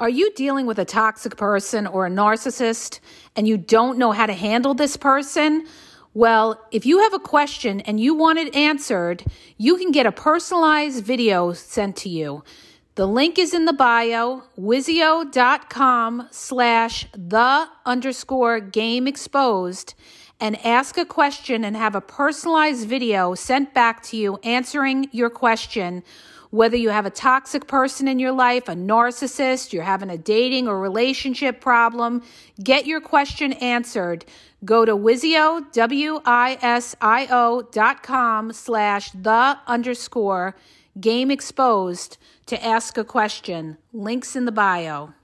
Are 0.00 0.08
you 0.08 0.32
dealing 0.32 0.64
with 0.64 0.78
a 0.78 0.86
toxic 0.86 1.36
person 1.36 1.86
or 1.86 2.06
a 2.06 2.10
narcissist 2.10 3.00
and 3.36 3.46
you 3.46 3.58
don't 3.58 3.98
know 3.98 4.12
how 4.12 4.24
to 4.24 4.32
handle 4.32 4.72
this 4.72 4.96
person? 4.96 5.66
Well, 6.14 6.58
if 6.72 6.86
you 6.86 7.00
have 7.00 7.12
a 7.12 7.18
question 7.18 7.80
and 7.82 8.00
you 8.00 8.14
want 8.14 8.38
it 8.38 8.56
answered, 8.56 9.22
you 9.58 9.76
can 9.76 9.92
get 9.92 10.06
a 10.06 10.12
personalized 10.12 11.04
video 11.04 11.52
sent 11.52 11.96
to 11.96 12.08
you. 12.08 12.42
The 12.94 13.06
link 13.06 13.38
is 13.38 13.52
in 13.52 13.66
the 13.66 13.74
bio, 13.74 14.44
wisio.com 14.58 16.28
slash 16.30 17.06
the 17.12 17.68
underscore 17.84 18.58
game 18.58 19.06
exposed, 19.06 19.92
and 20.40 20.64
ask 20.64 20.96
a 20.96 21.04
question 21.04 21.62
and 21.62 21.76
have 21.76 21.94
a 21.94 22.00
personalized 22.00 22.88
video 22.88 23.34
sent 23.34 23.74
back 23.74 24.02
to 24.04 24.16
you 24.16 24.38
answering 24.44 25.10
your 25.12 25.28
question 25.28 26.02
whether 26.50 26.76
you 26.76 26.90
have 26.90 27.06
a 27.06 27.10
toxic 27.10 27.66
person 27.66 28.08
in 28.08 28.18
your 28.18 28.32
life, 28.32 28.68
a 28.68 28.74
narcissist, 28.74 29.72
you're 29.72 29.82
having 29.84 30.10
a 30.10 30.18
dating 30.18 30.68
or 30.68 30.78
relationship 30.80 31.60
problem, 31.60 32.22
get 32.62 32.86
your 32.86 33.00
question 33.00 33.52
answered. 33.54 34.24
Go 34.64 34.84
to 34.84 34.96
Wisio, 34.96 35.72
W-I-S-I-O 35.72 37.62
dot 37.72 38.02
com 38.02 38.52
slash 38.52 39.10
the 39.12 39.58
underscore 39.66 40.56
game 41.00 41.30
exposed 41.30 42.18
to 42.46 42.62
ask 42.62 42.98
a 42.98 43.04
question. 43.04 43.78
Links 43.92 44.34
in 44.34 44.44
the 44.44 44.52
bio. 44.52 45.14